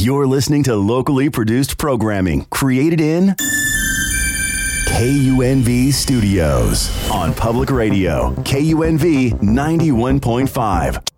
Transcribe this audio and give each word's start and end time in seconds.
You're 0.00 0.28
listening 0.28 0.62
to 0.62 0.76
locally 0.76 1.28
produced 1.28 1.76
programming 1.76 2.44
created 2.50 3.00
in 3.00 3.34
KUNV 4.86 5.92
Studios 5.92 7.10
on 7.10 7.34
public 7.34 7.68
radio, 7.68 8.32
KUNV 8.44 9.40
91.5. 9.40 11.17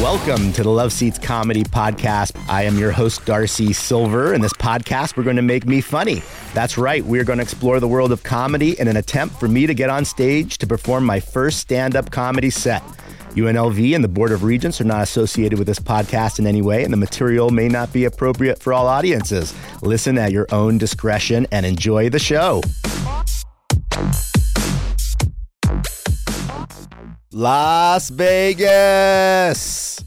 Welcome 0.00 0.54
to 0.54 0.62
the 0.62 0.70
LuvSeats 0.70 1.22
Comedy 1.22 1.62
Podcast. 1.62 2.34
I 2.48 2.62
am 2.62 2.78
your 2.78 2.90
host, 2.90 3.26
Darcy 3.26 3.74
Silver. 3.74 4.32
In 4.32 4.40
this 4.40 4.54
podcast, 4.54 5.14
we're 5.14 5.24
going 5.24 5.36
to 5.36 5.42
make 5.42 5.66
me 5.66 5.82
funny. 5.82 6.22
That's 6.54 6.78
right, 6.78 7.04
we're 7.04 7.22
going 7.22 7.36
to 7.36 7.42
explore 7.42 7.80
the 7.80 7.86
world 7.86 8.10
of 8.10 8.22
comedy 8.22 8.80
in 8.80 8.88
an 8.88 8.96
attempt 8.96 9.38
for 9.38 9.46
me 9.46 9.66
to 9.66 9.74
get 9.74 9.90
on 9.90 10.06
stage 10.06 10.56
to 10.56 10.66
perform 10.66 11.04
my 11.04 11.20
first 11.20 11.58
stand 11.58 11.96
up 11.96 12.10
comedy 12.10 12.48
set. 12.48 12.82
UNLV 13.32 13.94
and 13.94 14.02
the 14.02 14.08
Board 14.08 14.32
of 14.32 14.42
Regents 14.42 14.80
are 14.80 14.84
not 14.84 15.02
associated 15.02 15.58
with 15.58 15.68
this 15.68 15.78
podcast 15.78 16.38
in 16.38 16.46
any 16.46 16.62
way, 16.62 16.82
and 16.82 16.94
the 16.94 16.96
material 16.96 17.50
may 17.50 17.68
not 17.68 17.92
be 17.92 18.06
appropriate 18.06 18.58
for 18.58 18.72
all 18.72 18.86
audiences. 18.86 19.54
Listen 19.82 20.16
at 20.16 20.32
your 20.32 20.46
own 20.50 20.78
discretion 20.78 21.46
and 21.52 21.66
enjoy 21.66 22.08
the 22.08 22.18
show. 22.18 22.62
Las 27.32 28.10
Vegas. 28.10 30.04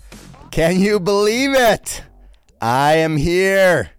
Can 0.52 0.82
you 0.82 1.00
believe 1.00 1.54
it? 1.54 2.04
I 2.60 2.96
am 2.96 3.16
here. 3.16 3.92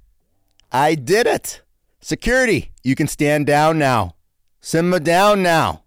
I 0.70 0.94
did 0.94 1.26
it. 1.26 1.62
Security, 2.02 2.70
you 2.82 2.94
can 2.94 3.06
stand 3.06 3.46
down 3.46 3.78
now. 3.78 4.14
Simmer 4.60 4.98
down 4.98 5.42
now. 5.42 5.84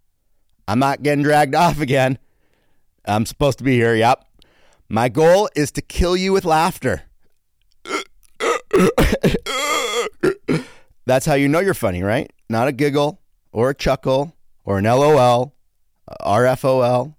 I'm 0.67 0.79
not 0.79 1.03
getting 1.03 1.23
dragged 1.23 1.53
off 1.63 1.79
again. 1.79 2.17
I'm 3.05 3.27
supposed 3.27 3.59
to 3.59 3.63
be 3.63 3.75
here, 3.75 3.93
yep. 3.93 4.25
My 4.89 5.07
goal 5.07 5.47
is 5.55 5.71
to 5.73 5.81
kill 5.83 6.17
you 6.17 6.33
with 6.33 6.43
laughter. 6.43 7.03
That's 11.05 11.27
how 11.27 11.35
you 11.35 11.47
know 11.47 11.59
you're 11.59 11.75
funny, 11.75 12.01
right? 12.01 12.33
Not 12.49 12.67
a 12.67 12.71
giggle 12.71 13.21
or 13.51 13.69
a 13.69 13.75
chuckle 13.75 14.35
or 14.65 14.79
an 14.79 14.85
LOL, 14.85 15.53
RFOL. 16.21 17.13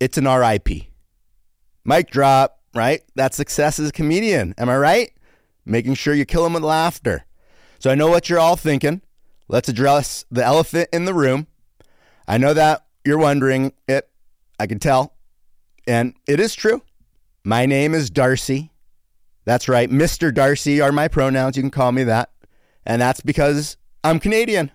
It's 0.00 0.18
an 0.18 0.28
RIP. 0.28 0.68
Mic 1.84 2.10
drop, 2.10 2.60
right? 2.74 3.02
That's 3.16 3.36
success 3.36 3.78
as 3.78 3.88
a 3.88 3.92
comedian. 3.92 4.54
Am 4.58 4.68
I 4.68 4.76
right? 4.76 5.12
Making 5.64 5.94
sure 5.94 6.14
you 6.14 6.24
kill 6.24 6.44
them 6.44 6.52
with 6.52 6.62
laughter. 6.62 7.24
So 7.78 7.90
I 7.90 7.94
know 7.94 8.08
what 8.08 8.28
you're 8.28 8.38
all 8.38 8.56
thinking. 8.56 9.02
Let's 9.48 9.68
address 9.68 10.24
the 10.30 10.44
elephant 10.44 10.88
in 10.92 11.04
the 11.04 11.14
room. 11.14 11.46
I 12.26 12.38
know 12.38 12.54
that 12.54 12.86
you're 13.04 13.18
wondering 13.18 13.72
it. 13.88 14.08
I 14.60 14.66
can 14.66 14.78
tell. 14.78 15.14
And 15.86 16.14
it 16.26 16.38
is 16.38 16.54
true. 16.54 16.82
My 17.44 17.64
name 17.66 17.94
is 17.94 18.10
Darcy. 18.10 18.70
That's 19.44 19.68
right. 19.68 19.90
Mr. 19.90 20.32
Darcy 20.32 20.80
are 20.80 20.92
my 20.92 21.08
pronouns. 21.08 21.56
You 21.56 21.62
can 21.62 21.70
call 21.70 21.92
me 21.92 22.04
that. 22.04 22.30
And 22.84 23.00
that's 23.00 23.22
because 23.22 23.78
I'm 24.04 24.20
Canadian. 24.20 24.70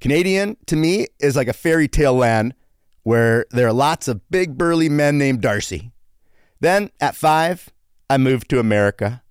Canadian 0.00 0.56
to 0.66 0.76
me 0.76 1.08
is 1.20 1.36
like 1.36 1.48
a 1.48 1.52
fairy 1.52 1.88
tale 1.88 2.14
land 2.14 2.54
where 3.02 3.46
there 3.50 3.66
are 3.68 3.72
lots 3.72 4.08
of 4.08 4.28
big 4.30 4.56
burly 4.56 4.88
men 4.88 5.18
named 5.18 5.40
Darcy. 5.40 5.92
Then 6.60 6.90
at 7.00 7.16
five, 7.16 7.70
I 8.08 8.18
moved 8.18 8.48
to 8.50 8.60
America, 8.60 9.22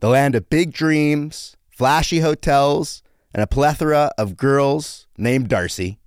the 0.00 0.08
land 0.08 0.34
of 0.34 0.50
big 0.50 0.72
dreams, 0.72 1.56
flashy 1.68 2.20
hotels, 2.20 3.02
and 3.32 3.42
a 3.42 3.46
plethora 3.46 4.10
of 4.18 4.36
girls 4.36 5.06
named 5.16 5.48
Darcy. 5.48 5.98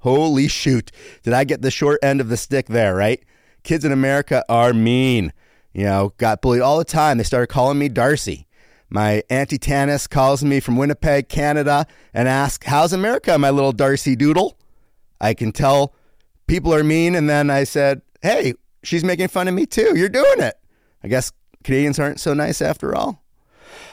Holy 0.00 0.46
shoot, 0.46 0.92
did 1.22 1.32
I 1.32 1.44
get 1.44 1.62
the 1.62 1.70
short 1.70 1.98
end 2.02 2.20
of 2.20 2.28
the 2.28 2.36
stick 2.36 2.66
there, 2.66 2.94
right? 2.94 3.24
Kids 3.64 3.84
in 3.84 3.90
America 3.90 4.44
are 4.48 4.72
mean. 4.72 5.32
You 5.72 5.84
know, 5.84 6.14
got 6.16 6.40
bullied 6.40 6.62
all 6.62 6.78
the 6.78 6.84
time. 6.84 7.18
They 7.18 7.24
started 7.24 7.48
calling 7.48 7.78
me 7.78 7.88
Darcy. 7.88 8.46
My 8.88 9.24
Auntie 9.28 9.58
Tanis 9.58 10.08
calls 10.08 10.44
me 10.44 10.60
from 10.60 10.76
Winnipeg, 10.76 11.28
Canada, 11.28 11.86
and 12.14 12.28
asks, 12.28 12.66
How's 12.66 12.92
America, 12.92 13.36
my 13.36 13.50
little 13.50 13.72
Darcy 13.72 14.14
Doodle? 14.14 14.56
I 15.20 15.34
can 15.34 15.50
tell 15.50 15.95
people 16.46 16.74
are 16.74 16.84
mean. 16.84 17.14
And 17.14 17.28
then 17.28 17.50
I 17.50 17.64
said, 17.64 18.02
Hey, 18.22 18.54
she's 18.82 19.04
making 19.04 19.28
fun 19.28 19.48
of 19.48 19.54
me 19.54 19.66
too. 19.66 19.96
You're 19.96 20.08
doing 20.08 20.40
it. 20.40 20.58
I 21.02 21.08
guess 21.08 21.32
Canadians 21.64 21.98
aren't 21.98 22.20
so 22.20 22.34
nice 22.34 22.62
after 22.62 22.94
all. 22.94 23.22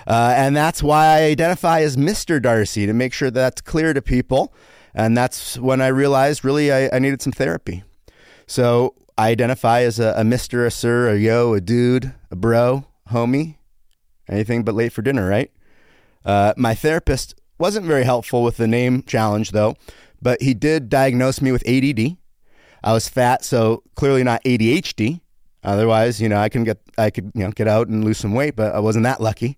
Uh, 0.05 0.33
and 0.35 0.55
that's 0.55 0.83
why 0.83 1.05
I 1.07 1.21
identify 1.23 1.81
as 1.81 1.97
Mr. 1.97 2.41
Darcy 2.41 2.85
to 2.85 2.93
make 2.93 3.13
sure 3.13 3.31
that's 3.31 3.61
clear 3.61 3.93
to 3.93 4.01
people. 4.01 4.53
And 4.93 5.17
that's 5.17 5.57
when 5.57 5.81
I 5.81 5.87
realized 5.87 6.45
really 6.45 6.71
I, 6.71 6.89
I 6.93 6.99
needed 6.99 7.21
some 7.21 7.33
therapy. 7.33 7.83
So 8.45 8.95
I 9.17 9.29
identify 9.29 9.81
as 9.81 9.99
a, 9.99 10.13
a 10.17 10.21
Mr., 10.21 10.65
a 10.65 10.71
sir, 10.71 11.09
a 11.09 11.17
yo, 11.17 11.53
a 11.53 11.61
dude, 11.61 12.13
a 12.31 12.35
bro, 12.35 12.85
homie, 13.11 13.57
anything 14.27 14.63
but 14.63 14.75
late 14.75 14.91
for 14.91 15.01
dinner, 15.01 15.27
right? 15.27 15.51
Uh, 16.25 16.53
my 16.57 16.73
therapist 16.75 17.35
wasn't 17.57 17.85
very 17.85 18.03
helpful 18.03 18.43
with 18.43 18.57
the 18.57 18.67
name 18.67 19.03
challenge, 19.03 19.51
though, 19.51 19.75
but 20.21 20.41
he 20.41 20.53
did 20.53 20.89
diagnose 20.89 21.41
me 21.41 21.51
with 21.51 21.67
ADD. 21.67 22.17
I 22.83 22.93
was 22.93 23.07
fat, 23.07 23.45
so 23.45 23.83
clearly 23.95 24.23
not 24.23 24.43
ADHD. 24.43 25.21
Otherwise, 25.63 26.21
you 26.21 26.27
know, 26.27 26.37
I 26.37 26.49
can 26.49 26.63
get 26.65 26.79
I 26.97 27.09
could 27.09 27.31
you 27.33 27.43
know 27.43 27.51
get 27.51 27.67
out 27.67 27.87
and 27.87 28.03
lose 28.03 28.17
some 28.17 28.33
weight, 28.33 28.55
but 28.55 28.75
I 28.75 28.79
wasn't 28.79 29.03
that 29.03 29.21
lucky. 29.21 29.57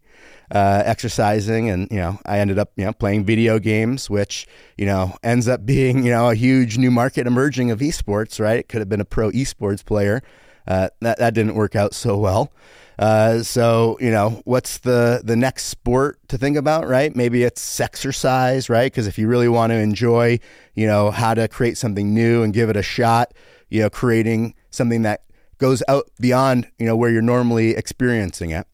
Uh, 0.51 0.83
exercising, 0.85 1.69
and 1.69 1.87
you 1.89 1.97
know, 1.97 2.19
I 2.23 2.37
ended 2.37 2.59
up 2.59 2.71
you 2.75 2.85
know 2.85 2.93
playing 2.93 3.25
video 3.25 3.57
games, 3.57 4.09
which 4.09 4.45
you 4.77 4.85
know 4.85 5.15
ends 5.23 5.47
up 5.47 5.65
being 5.65 6.03
you 6.05 6.11
know 6.11 6.29
a 6.29 6.35
huge 6.35 6.77
new 6.77 6.91
market 6.91 7.25
emerging 7.25 7.71
of 7.71 7.79
esports. 7.79 8.39
Right? 8.39 8.59
It 8.59 8.69
could 8.69 8.79
have 8.79 8.89
been 8.89 9.01
a 9.01 9.05
pro 9.05 9.31
esports 9.31 9.83
player. 9.83 10.21
Uh, 10.67 10.89
that 11.01 11.19
that 11.19 11.33
didn't 11.33 11.55
work 11.55 11.75
out 11.75 11.93
so 11.93 12.17
well. 12.17 12.51
Uh, 12.97 13.43
so 13.43 13.97
you 13.99 14.11
know, 14.11 14.41
what's 14.45 14.79
the 14.79 15.21
the 15.23 15.35
next 15.35 15.65
sport 15.65 16.19
to 16.29 16.37
think 16.37 16.57
about? 16.57 16.87
Right? 16.87 17.15
Maybe 17.15 17.43
it's 17.43 17.79
exercise, 17.79 18.69
right? 18.69 18.91
Because 18.91 19.07
if 19.07 19.17
you 19.17 19.27
really 19.27 19.49
want 19.49 19.71
to 19.71 19.77
enjoy, 19.77 20.39
you 20.73 20.87
know, 20.87 21.11
how 21.11 21.33
to 21.33 21.47
create 21.47 21.77
something 21.77 22.13
new 22.13 22.43
and 22.43 22.53
give 22.53 22.69
it 22.69 22.77
a 22.77 22.83
shot, 22.83 23.33
you 23.69 23.81
know, 23.81 23.89
creating 23.89 24.55
something 24.69 25.01
that 25.03 25.21
goes 25.57 25.83
out 25.87 26.09
beyond 26.19 26.67
you 26.77 26.85
know 26.85 26.95
where 26.95 27.09
you're 27.09 27.21
normally 27.21 27.71
experiencing 27.71 28.51
it. 28.51 28.67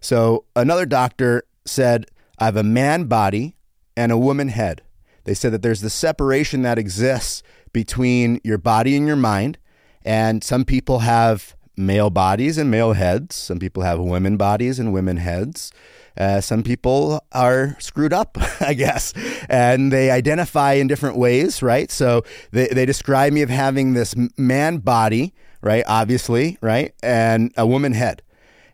So 0.00 0.44
another 0.56 0.86
doctor 0.86 1.44
said, 1.64 2.06
"I 2.38 2.46
have 2.46 2.56
a 2.56 2.62
man 2.62 3.04
body 3.04 3.56
and 3.96 4.10
a 4.10 4.18
woman 4.18 4.48
head." 4.48 4.82
They 5.24 5.34
said 5.34 5.52
that 5.52 5.62
there's 5.62 5.82
the 5.82 5.90
separation 5.90 6.62
that 6.62 6.78
exists 6.78 7.44
between 7.72 8.40
your 8.42 8.58
body 8.58 8.96
and 8.96 9.06
your 9.06 9.16
mind, 9.16 9.58
and 10.04 10.42
some 10.42 10.64
people 10.64 11.00
have 11.00 11.54
male 11.76 12.10
bodies 12.10 12.58
and 12.58 12.70
male 12.70 12.92
heads. 12.92 13.34
Some 13.34 13.58
people 13.58 13.82
have 13.82 13.98
women 13.98 14.36
bodies 14.36 14.78
and 14.78 14.92
women 14.92 15.16
heads. 15.16 15.72
Uh, 16.16 16.40
some 16.40 16.62
people 16.62 17.24
are 17.32 17.76
screwed 17.80 18.12
up, 18.12 18.36
I 18.60 18.74
guess, 18.74 19.14
and 19.48 19.92
they 19.92 20.10
identify 20.10 20.74
in 20.74 20.86
different 20.86 21.16
ways, 21.16 21.62
right? 21.62 21.90
So 21.90 22.22
they, 22.50 22.68
they 22.68 22.84
describe 22.84 23.32
me 23.32 23.42
of 23.42 23.50
having 23.50 23.94
this 23.94 24.14
man 24.36 24.78
body, 24.78 25.34
right? 25.62 25.84
Obviously, 25.86 26.58
right? 26.60 26.92
And 27.02 27.52
a 27.56 27.66
woman 27.66 27.92
head. 27.92 28.22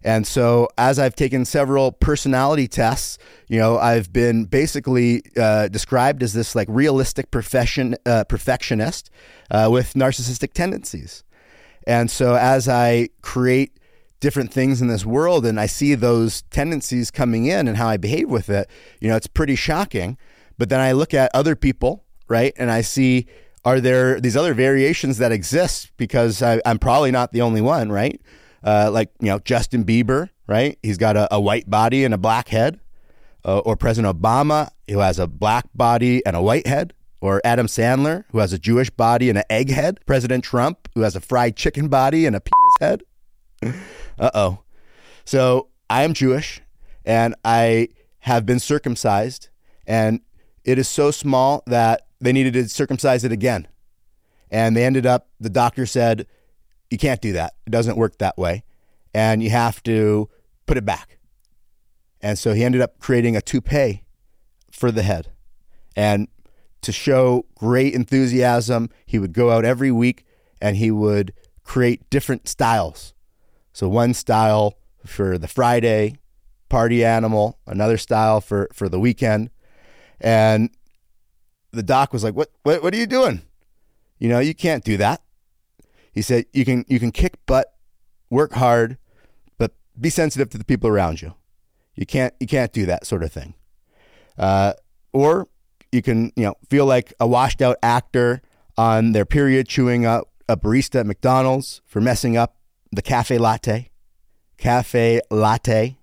And 0.05 0.27
so, 0.27 0.69
as 0.79 0.99
I've 0.99 1.17
taken 1.17 1.45
several 1.45 1.93
personality 1.93 2.69
tests, 2.69 3.19
you 3.49 3.59
know, 3.59 3.79
I've 3.79 4.13
been 4.13 4.45
basically 4.45 5.23
uh, 5.37 5.69
described 5.69 6.23
as 6.23 6.33
this 6.33 6.55
like 6.55 6.69
realistic 6.71 7.31
profession 7.31 7.97
uh, 8.07 8.25
perfectionist 8.25 9.11
uh, 9.51 9.69
with 9.71 9.95
narcissistic 9.95 10.53
tendencies. 10.53 11.25
And 11.87 12.11
so, 12.11 12.37
as 12.37 12.69
I 12.69 13.09
create 13.23 13.79
different 14.21 14.53
things 14.53 14.83
in 14.83 14.89
this 14.89 15.05
world 15.05 15.47
and 15.47 15.61
I 15.61 15.67
see 15.67 15.95
those 15.95 16.43
tendencies 16.51 17.11
coming 17.11 17.47
in 17.47 17.69
and 17.69 17.77
how 17.77 17.89
I 17.89 17.97
behave 17.97 18.29
with 18.29 18.49
it, 18.49 18.69
you 19.01 19.09
know, 19.09 19.17
it's 19.17 19.27
pretty 19.27 19.57
shocking. 19.57 20.19
But 20.59 20.69
then 20.69 20.81
I 20.81 20.93
look 20.93 21.15
at 21.15 21.31
other 21.35 21.55
people, 21.55 22.05
right, 22.29 22.53
and 22.57 22.71
I 22.71 22.81
see 22.83 23.27
are 23.65 23.81
there 23.81 24.21
these 24.21 24.37
other 24.37 24.55
variations 24.55 25.19
that 25.19 25.33
exist 25.33 25.91
because 25.97 26.43
I, 26.43 26.61
I'm 26.65 26.79
probably 26.79 27.11
not 27.11 27.33
the 27.33 27.43
only 27.43 27.61
one, 27.61 27.91
right? 27.91 28.21
Uh, 28.65 28.91
like 28.93 29.11
you 29.21 29.29
know 29.29 29.39
Justin 29.39 29.85
Bieber, 29.85 30.31
right? 30.47 30.79
He's 30.83 30.99
got 30.99 31.17
a, 31.17 31.33
a 31.35 31.41
white 31.41 31.69
body 31.69 32.05
and 32.05 32.15
a 32.15 32.19
black 32.19 32.49
head, 32.49 32.81
uh, 33.45 33.59
or 33.61 33.77
President 33.77 34.21
Obama, 34.21 34.71
who 34.89 34.99
has 34.99 35.19
a 35.19 35.27
black 35.27 35.67
body 35.75 36.25
and 36.27 36.37
a 36.37 36.43
white 36.43 36.67
head, 36.67 36.95
or 37.21 37.41
Adam 37.45 37.67
Sandler, 37.67 38.25
who 38.31 38.39
has 38.39 38.53
a 38.53 38.59
Jewish 38.59 38.91
body 38.91 39.29
and 39.29 39.39
an 39.39 39.45
egg 39.51 39.71
head, 39.71 40.01
President 40.07 40.45
Trump, 40.45 40.89
who 40.95 41.03
has 41.03 41.17
a 41.17 41.21
fried 41.21 41.57
chicken 41.57 41.89
body 41.89 42.27
and 42.27 42.37
a 42.37 42.41
penis 42.41 42.75
head. 42.81 43.03
uh 44.19 44.31
oh. 44.35 44.59
So 45.25 45.69
I 45.91 46.05
am 46.05 46.15
Jewish, 46.15 46.61
and 47.05 47.35
I 47.45 47.89
have 48.21 48.47
been 48.47 48.61
circumcised, 48.61 49.49
and 49.87 50.21
it 50.65 50.79
is 50.79 50.89
so 50.89 51.11
small 51.11 51.63
that 51.67 52.07
they 52.21 52.33
needed 52.33 52.53
to 52.55 52.69
circumcise 52.69 53.25
it 53.25 53.33
again. 53.33 53.69
And 54.51 54.77
they 54.77 54.85
ended 54.85 55.07
up, 55.07 55.29
the 55.39 55.51
doctor 55.51 55.87
said, 55.87 56.27
you 56.91 56.99
can't 56.99 57.21
do 57.21 57.33
that. 57.33 57.55
It 57.67 57.71
doesn't 57.71 57.97
work 57.97 58.19
that 58.19 58.39
way. 58.39 58.65
And 59.15 59.43
you 59.43 59.51
have 59.51 59.83
to 59.85 60.29
put 60.67 60.77
it 60.77 60.85
back. 60.85 61.19
And 62.21 62.39
so 62.39 62.53
he 62.53 62.65
ended 62.65 62.81
up 62.81 62.99
creating 62.99 63.37
a 63.37 63.41
toupee 63.41 64.05
for 64.71 64.91
the 64.91 65.03
head. 65.03 65.33
And 65.97 66.29
to 66.83 66.93
show 66.93 67.47
great 67.55 67.95
enthusiasm, 67.95 68.91
he 69.07 69.19
would 69.19 69.33
go 69.33 69.51
out 69.51 69.65
every 69.65 69.91
week 69.91 70.25
and 70.61 70.77
he 70.77 70.91
would 70.91 71.33
create 71.65 72.09
different 72.11 72.49
styles. 72.49 73.15
So 73.73 73.89
one 73.89 74.15
style 74.15 74.75
for 75.05 75.39
the 75.39 75.49
Friday 75.49 76.17
party 76.69 77.05
animal, 77.05 77.59
another 77.67 77.97
style 77.97 78.41
for 78.41 78.69
for 78.73 78.89
the 78.89 79.01
weekend. 79.01 79.51
And 80.21 80.71
the 81.73 81.83
doc 81.83 82.13
was 82.13 82.25
like, 82.25 82.35
"What 82.35 82.51
what 82.63 82.83
what 82.83 82.95
are 82.95 82.97
you 82.99 83.07
doing? 83.07 83.43
You 84.19 84.29
know, 84.29 84.39
you 84.39 84.55
can't 84.55 84.85
do 84.85 84.97
that." 84.99 85.23
He 86.19 86.23
said, 86.23 86.47
"You 86.53 86.65
can 86.65 86.85
you 86.89 86.99
can 86.99 87.13
kick 87.13 87.35
butt, 87.47 87.73
work 88.29 88.55
hard, 88.55 88.99
but 89.57 89.71
be 90.01 90.11
sensitive 90.11 90.51
to 90.51 90.59
the 90.59 90.65
people 90.65 90.91
around 90.91 91.23
you. 91.23 91.35
You 91.95 92.07
can't 92.07 92.35
you 92.41 92.49
can't 92.49 92.73
do 92.73 92.87
that 92.87 93.07
sort 93.07 93.23
of 93.23 93.31
thing." 93.33 93.55
Uh, 94.37 94.73
or 95.13 95.47
you 95.93 96.03
can 96.03 96.33
you 96.35 96.43
know 96.43 96.57
feel 96.69 96.87
like 96.87 97.15
a 97.21 97.27
washed 97.29 97.63
out 97.63 97.77
actor 97.85 98.43
on 98.77 99.13
their 99.13 99.25
period 99.25 99.69
chewing 99.69 100.07
up 100.07 100.29
a 100.49 100.57
barista 100.57 100.99
at 100.99 101.07
McDonald's 101.07 101.83
for 101.87 102.01
messing 102.01 102.37
up 102.37 102.57
the 102.91 103.01
cafe 103.01 103.39
latte. 103.39 103.89
Cafe 104.57 105.21
latte. 105.31 105.99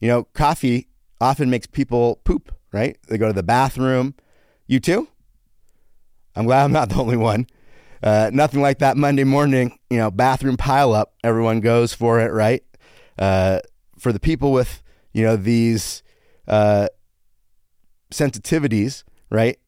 You 0.00 0.08
know, 0.08 0.24
coffee 0.32 0.88
often 1.20 1.50
makes 1.50 1.66
people 1.66 2.16
poop, 2.24 2.50
right? 2.72 2.96
They 3.08 3.18
go 3.18 3.26
to 3.26 3.34
the 3.34 3.42
bathroom. 3.42 4.14
You 4.66 4.80
too? 4.80 5.08
I'm 6.34 6.46
glad 6.46 6.64
I'm 6.64 6.72
not 6.72 6.88
the 6.88 6.96
only 6.96 7.18
one. 7.18 7.46
Uh, 8.02 8.30
nothing 8.32 8.60
like 8.60 8.78
that 8.78 8.96
Monday 8.96 9.24
morning, 9.24 9.78
you 9.90 9.98
know, 9.98 10.10
bathroom 10.10 10.56
pile 10.56 10.92
up. 10.92 11.14
Everyone 11.24 11.60
goes 11.60 11.92
for 11.92 12.20
it, 12.20 12.32
right? 12.32 12.62
Uh, 13.18 13.60
for 13.98 14.12
the 14.12 14.20
people 14.20 14.52
with, 14.52 14.82
you 15.12 15.24
know, 15.24 15.36
these 15.36 16.02
uh, 16.46 16.88
sensitivities, 18.12 19.02
right? 19.30 19.58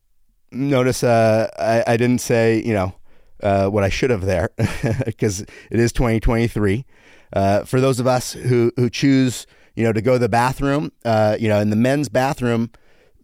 Notice 0.52 1.02
uh, 1.02 1.48
I, 1.58 1.92
I 1.94 1.96
didn't 1.96 2.20
say, 2.20 2.62
you 2.64 2.72
know, 2.72 2.94
uh, 3.42 3.68
what 3.68 3.82
I 3.82 3.88
should 3.88 4.10
have 4.10 4.22
there 4.22 4.50
because 5.04 5.40
it 5.40 5.80
is 5.80 5.92
2023. 5.92 6.84
Uh, 7.32 7.64
for 7.64 7.80
those 7.80 8.00
of 8.00 8.06
us 8.06 8.32
who, 8.32 8.72
who 8.76 8.90
choose, 8.90 9.46
you 9.74 9.84
know, 9.84 9.92
to 9.92 10.02
go 10.02 10.14
to 10.14 10.18
the 10.18 10.28
bathroom, 10.28 10.92
you 11.04 11.48
know, 11.48 11.60
in 11.60 11.70
the 11.70 11.76
men's 11.76 12.08
bathroom, 12.08 12.70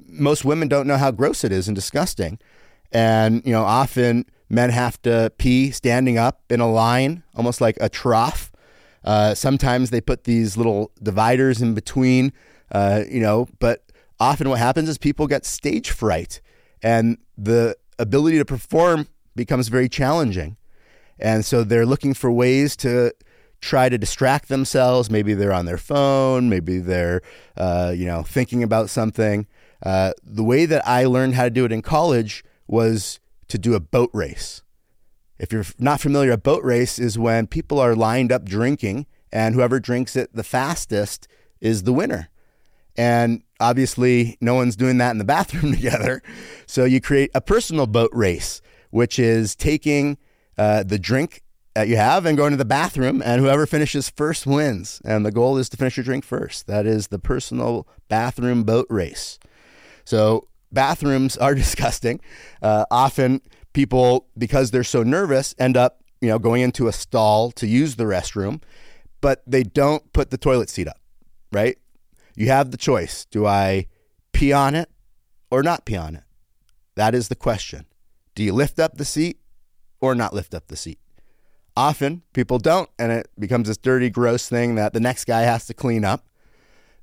most 0.09 0.45
women 0.45 0.69
don't 0.69 0.87
know 0.87 0.97
how 0.97 1.11
gross 1.11 1.45
it 1.45 1.53
is 1.53 1.69
and 1.69 1.75
disgusting. 1.75 2.39
And, 2.93 3.43
you 3.45 3.53
know, 3.53 3.65
often 3.65 4.25
men 4.49 4.71
have 4.71 5.01
to 5.03 5.33
pee 5.39 5.71
standing 5.71 6.19
up 6.19 6.41
in 6.51 6.61
a 6.61 6.71
line, 6.71 7.23
almost 7.35 7.61
like 7.61 7.77
a 7.81 7.89
trough. 7.89 8.53
Uh, 9.05 9.35
sometimes 9.35 9.91
they 9.91 10.01
put 10.01 10.25
these 10.25 10.57
little 10.57 10.91
dividers 11.03 11.63
in 11.63 11.75
between, 11.75 12.33
uh, 12.73 13.03
you 13.09 13.21
know, 13.21 13.49
but 13.59 13.85
often 14.19 14.49
what 14.49 14.59
happens 14.59 14.89
is 14.89 14.99
people 14.99 15.27
get 15.27 15.45
stage 15.45 15.91
fright 15.91 16.41
and 16.83 17.19
the 17.37 17.77
ability 17.99 18.39
to 18.39 18.45
perform 18.45 19.07
becomes 19.35 19.69
very 19.69 19.89
challenging. 19.89 20.57
And 21.19 21.45
so 21.45 21.65
they're 21.65 21.87
looking 21.87 22.15
for 22.15 22.31
ways 22.31 22.77
to 22.79 23.13
try 23.61 23.89
to 23.89 23.99
distract 23.99 24.49
themselves. 24.49 25.11
Maybe 25.11 25.35
they're 25.35 25.53
on 25.53 25.67
their 25.67 25.79
phone, 25.79 26.49
maybe 26.49 26.79
they're, 26.79 27.23
uh, 27.57 27.93
you 27.97 28.07
know, 28.07 28.23
thinking 28.23 28.63
about 28.63 28.91
something. 28.91 29.47
Uh, 29.83 30.13
the 30.23 30.45
way 30.45 30.67
that 30.67 30.87
I 30.87 31.05
learned 31.05 31.35
how 31.35 31.45
to 31.45 31.51
do 31.51 31.65
it 31.65 31.73
in 31.73 31.83
college 31.83 32.45
was 32.67 33.21
to 33.49 33.59
do 33.59 33.75
a 33.75 33.81
boat 33.81 34.11
race. 34.13 34.63
If 35.39 35.53
you're 35.53 35.67
not 35.79 36.01
familiar, 36.01 36.33
a 36.33 36.39
boat 36.39 36.65
race 36.65 36.99
is 36.99 37.19
when 37.19 37.47
people 37.47 37.79
are 37.79 37.95
lined 37.95 38.33
up 38.33 38.45
drinking, 38.45 39.07
and 39.33 39.55
whoever 39.55 39.81
drinks 39.81 40.17
it 40.17 40.35
the 40.35 40.45
fastest 40.45 41.29
is 41.61 41.83
the 41.83 41.93
winner. 41.93 42.29
And 42.97 43.43
obviously, 43.61 44.39
no 44.41 44.55
one's 44.55 44.77
doing 44.77 44.99
that 44.99 45.11
in 45.11 45.19
the 45.19 45.25
bathroom 45.37 45.75
together. 45.75 46.23
So 46.67 46.85
you 46.85 47.01
create 47.01 47.31
a 47.35 47.41
personal 47.41 47.87
boat 47.87 48.11
race, 48.13 48.63
which 48.91 49.19
is 49.19 49.55
taking 49.55 50.17
uh, 50.57 50.83
the 50.83 50.99
drink 50.99 51.43
that 51.75 51.89
you 51.89 51.97
have 51.99 52.25
and 52.25 52.39
going 52.39 52.53
to 52.53 52.57
the 52.57 52.65
bathroom, 52.65 53.21
and 53.23 53.43
whoever 53.43 53.67
finishes 53.67 54.09
first 54.09 54.47
wins. 54.47 55.03
And 55.05 55.27
the 55.27 55.31
goal 55.31 55.59
is 55.59 55.69
to 55.69 55.77
finish 55.77 55.99
your 55.99 56.05
drink 56.05 56.25
first. 56.25 56.67
That 56.67 56.87
is 56.87 57.09
the 57.09 57.19
personal 57.19 57.87
bathroom 58.09 58.65
boat 58.65 58.87
race. 58.89 59.39
So 60.07 60.49
bathrooms 60.73 61.37
are 61.39 61.55
disgusting. 61.55 62.21
Uh, 62.63 62.85
often 62.91 63.41
people, 63.73 64.29
because 64.37 64.71
they're 64.71 64.85
so 64.85 65.03
nervous, 65.03 65.55
end 65.59 65.77
up 65.77 66.03
you 66.21 66.29
know 66.29 66.39
going 66.39 66.63
into 66.63 66.89
a 66.89 66.93
stall 66.93 67.51
to 67.53 67.67
use 67.67 67.97
the 67.97 68.05
restroom, 68.05 68.63
but 69.21 69.43
they 69.47 69.63
don't 69.63 70.13
put 70.13 70.31
the 70.31 70.39
toilet 70.39 70.71
seat 70.71 70.89
up. 70.89 71.01
Right? 71.53 71.79
You 72.35 72.49
have 72.49 72.71
the 72.71 72.77
choice. 72.77 73.25
Do 73.31 73.47
I 73.47 73.87
pee 74.33 74.53
on 74.53 74.75
it 74.75 74.91
or 75.51 75.63
not 75.63 75.87
pee 75.87 75.97
on 75.97 76.17
it? 76.17 76.25
That 76.97 77.15
is 77.15 77.29
the 77.29 77.37
question. 77.37 77.87
Do 78.35 78.43
you 78.43 78.53
lift 78.53 78.79
up 78.79 78.97
the 78.97 79.05
seat 79.05 79.39
or 80.01 80.15
not 80.15 80.35
lift 80.35 80.55
up 80.55 80.69
the 80.69 80.77
seat? 80.77 80.99
Often 81.77 82.23
people 82.33 82.59
don't, 82.59 82.89
and 82.99 83.13
it 83.13 83.29
becomes 83.39 83.69
this 83.69 83.77
dirty, 83.77 84.09
gross 84.09 84.49
thing 84.49 84.77
that 84.77 84.95
the 84.95 85.01
next 85.01 85.27
guy 85.27 85.43
has 85.43 85.67
to 85.67 85.75
clean 85.75 86.05
up. 86.05 86.27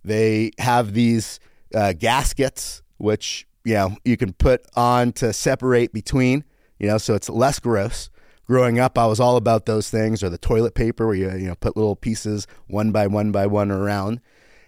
They 0.04 0.52
have 0.60 0.94
these 0.94 1.40
uh, 1.74 1.94
gaskets, 1.94 2.82
which 2.98 3.48
you 3.64 3.74
know 3.76 3.98
you 4.04 4.18
can 4.18 4.34
put 4.34 4.66
on 4.76 5.12
to 5.14 5.34
separate 5.34 5.94
between, 5.94 6.44
you 6.80 6.88
know, 6.88 6.98
so 6.98 7.14
it's 7.14 7.30
less 7.30 7.60
gross. 7.60 8.10
Growing 8.46 8.78
up, 8.78 8.98
I 8.98 9.06
was 9.06 9.22
all 9.22 9.38
about 9.38 9.66
those 9.66 9.90
things, 9.90 10.22
or 10.22 10.30
the 10.30 10.38
toilet 10.38 10.76
paper, 10.76 11.08
where 11.08 11.16
you 11.16 11.32
you 11.32 11.48
know 11.48 11.56
put 11.56 11.78
little 11.78 11.96
pieces 11.96 12.46
one 12.68 12.92
by 12.92 13.08
one 13.08 13.32
by 13.32 13.48
one 13.48 13.72
around. 13.72 14.20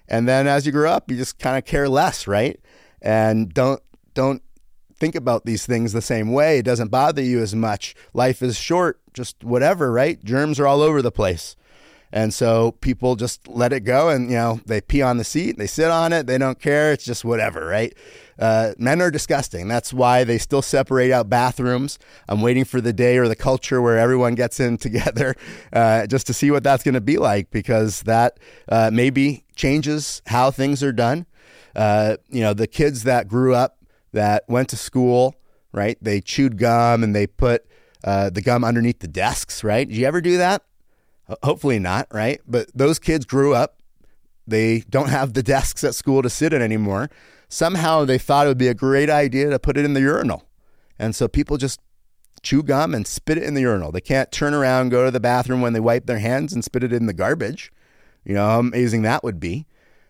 And 0.07 0.27
then 0.27 0.47
as 0.47 0.65
you 0.65 0.71
grow 0.71 0.91
up, 0.91 1.09
you 1.09 1.17
just 1.17 1.39
kind 1.39 1.57
of 1.57 1.65
care 1.65 1.89
less, 1.89 2.27
right? 2.27 2.59
And 3.01 3.53
don't 3.53 3.81
don't 4.13 4.41
think 4.97 5.15
about 5.15 5.45
these 5.45 5.65
things 5.65 5.93
the 5.93 6.01
same 6.01 6.31
way. 6.31 6.59
It 6.59 6.65
doesn't 6.65 6.89
bother 6.89 7.21
you 7.21 7.41
as 7.41 7.53
much. 7.53 7.95
Life 8.13 8.41
is 8.41 8.57
short, 8.57 9.01
just 9.13 9.43
whatever, 9.43 9.91
right? 9.91 10.23
Germs 10.23 10.59
are 10.59 10.67
all 10.67 10.81
over 10.81 11.01
the 11.01 11.11
place. 11.11 11.55
And 12.15 12.33
so 12.33 12.71
people 12.71 13.17
just 13.17 13.45
let 13.45 13.73
it 13.73 13.81
go 13.81 14.07
and, 14.07 14.29
you 14.31 14.37
know, 14.37 14.61
they 14.65 14.79
pee 14.79 15.01
on 15.01 15.17
the 15.17 15.25
seat, 15.25 15.57
they 15.57 15.67
sit 15.67 15.91
on 15.91 16.13
it, 16.13 16.27
they 16.27 16.37
don't 16.37 16.57
care. 16.61 16.93
It's 16.93 17.03
just 17.03 17.25
whatever, 17.25 17.65
right? 17.65 17.93
Uh, 18.39 18.71
men 18.77 19.01
are 19.01 19.11
disgusting. 19.11 19.67
That's 19.67 19.93
why 19.93 20.23
they 20.23 20.37
still 20.37 20.61
separate 20.61 21.11
out 21.11 21.29
bathrooms. 21.29 21.99
I'm 22.29 22.41
waiting 22.41 22.63
for 22.63 22.79
the 22.79 22.93
day 22.93 23.17
or 23.17 23.27
the 23.27 23.35
culture 23.35 23.81
where 23.81 23.99
everyone 23.99 24.33
gets 24.33 24.61
in 24.61 24.77
together 24.87 25.35
uh, 25.73 26.07
just 26.07 26.25
to 26.27 26.33
see 26.33 26.51
what 26.51 26.63
that's 26.63 26.85
going 26.85 26.93
to 26.93 27.01
be 27.01 27.17
like 27.17 27.51
because 27.51 28.03
that 28.03 28.39
uh, 28.69 28.89
maybe 28.93 29.43
changes 29.57 30.21
how 30.27 30.51
things 30.51 30.81
are 30.81 30.93
done. 30.93 31.25
Uh, 31.75 32.15
you 32.29 32.39
know, 32.39 32.53
the 32.53 32.67
kids 32.67 33.03
that 33.03 33.27
grew 33.27 33.53
up 33.53 33.79
that 34.13 34.45
went 34.47 34.69
to 34.69 34.77
school, 34.77 35.35
right? 35.73 35.97
They 36.01 36.21
chewed 36.21 36.57
gum 36.57 37.03
and 37.03 37.13
they 37.13 37.27
put 37.27 37.65
uh, 38.05 38.29
the 38.29 38.41
gum 38.41 38.63
underneath 38.63 38.99
the 38.99 39.09
desks, 39.09 39.65
right? 39.65 39.85
Did 39.85 39.97
you 39.97 40.07
ever 40.07 40.21
do 40.21 40.37
that? 40.37 40.63
Hopefully 41.43 41.79
not, 41.79 42.07
right? 42.11 42.39
But 42.47 42.69
those 42.75 42.99
kids 42.99 43.25
grew 43.25 43.53
up. 43.53 43.79
They 44.47 44.81
don't 44.89 45.09
have 45.09 45.33
the 45.33 45.43
desks 45.43 45.83
at 45.83 45.95
school 45.95 46.21
to 46.21 46.29
sit 46.29 46.53
in 46.53 46.61
anymore. 46.61 47.09
Somehow 47.49 48.05
they 48.05 48.17
thought 48.17 48.45
it 48.45 48.49
would 48.49 48.57
be 48.57 48.67
a 48.67 48.73
great 48.73 49.09
idea 49.09 49.49
to 49.49 49.59
put 49.59 49.77
it 49.77 49.85
in 49.85 49.93
the 49.93 50.01
urinal. 50.01 50.43
And 50.99 51.15
so 51.15 51.27
people 51.27 51.57
just 51.57 51.79
chew 52.41 52.61
gum 52.61 52.93
and 52.93 53.07
spit 53.07 53.37
it 53.37 53.43
in 53.43 53.55
the 53.55 53.61
urinal. 53.61 53.91
They 53.91 54.01
can't 54.01 54.31
turn 54.31 54.53
around, 54.53 54.89
go 54.89 55.05
to 55.05 55.11
the 55.11 55.19
bathroom 55.19 55.61
when 55.61 55.73
they 55.73 55.79
wipe 55.79 56.05
their 56.05 56.19
hands 56.19 56.53
and 56.53 56.63
spit 56.63 56.83
it 56.83 56.93
in 56.93 57.07
the 57.07 57.13
garbage. 57.13 57.71
You 58.23 58.35
know 58.35 58.47
how 58.47 58.59
amazing 58.59 59.01
that 59.03 59.23
would 59.23 59.39
be, 59.39 59.65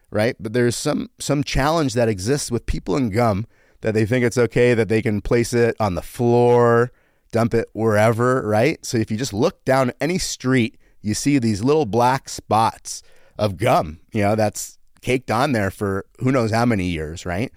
right? 0.10 0.36
But 0.40 0.54
there's 0.54 0.76
some 0.76 1.10
some 1.20 1.44
challenge 1.44 1.94
that 1.94 2.10
exists 2.10 2.52
with 2.52 2.66
people 2.66 2.96
and 2.96 3.12
gum 3.12 3.46
that 3.82 3.94
they 3.94 4.06
think 4.06 4.26
it's 4.26 4.38
okay 4.38 4.74
that 4.74 4.90
they 4.90 5.02
can 5.02 5.22
place 5.22 5.54
it 5.54 5.76
on 5.80 5.96
the 5.96 6.02
floor, 6.02 6.92
dump 7.32 7.54
it 7.54 7.70
wherever, 7.74 8.42
right? 8.48 8.84
So 8.86 8.98
if 8.98 9.12
you 9.12 9.18
just 9.18 9.34
look 9.34 9.64
down 9.66 9.92
any 10.00 10.18
street, 10.18 10.78
you 11.06 11.14
see 11.14 11.38
these 11.38 11.64
little 11.64 11.86
black 11.86 12.28
spots 12.28 13.04
of 13.38 13.58
gum, 13.58 14.00
you 14.12 14.22
know, 14.22 14.36
that's 14.36 14.80
caked 15.02 15.30
on 15.30 15.52
there 15.52 15.70
for 15.70 16.06
who 16.20 16.32
knows 16.32 16.52
how 16.52 16.66
many 16.66 16.86
years, 16.86 17.26
right? 17.26 17.52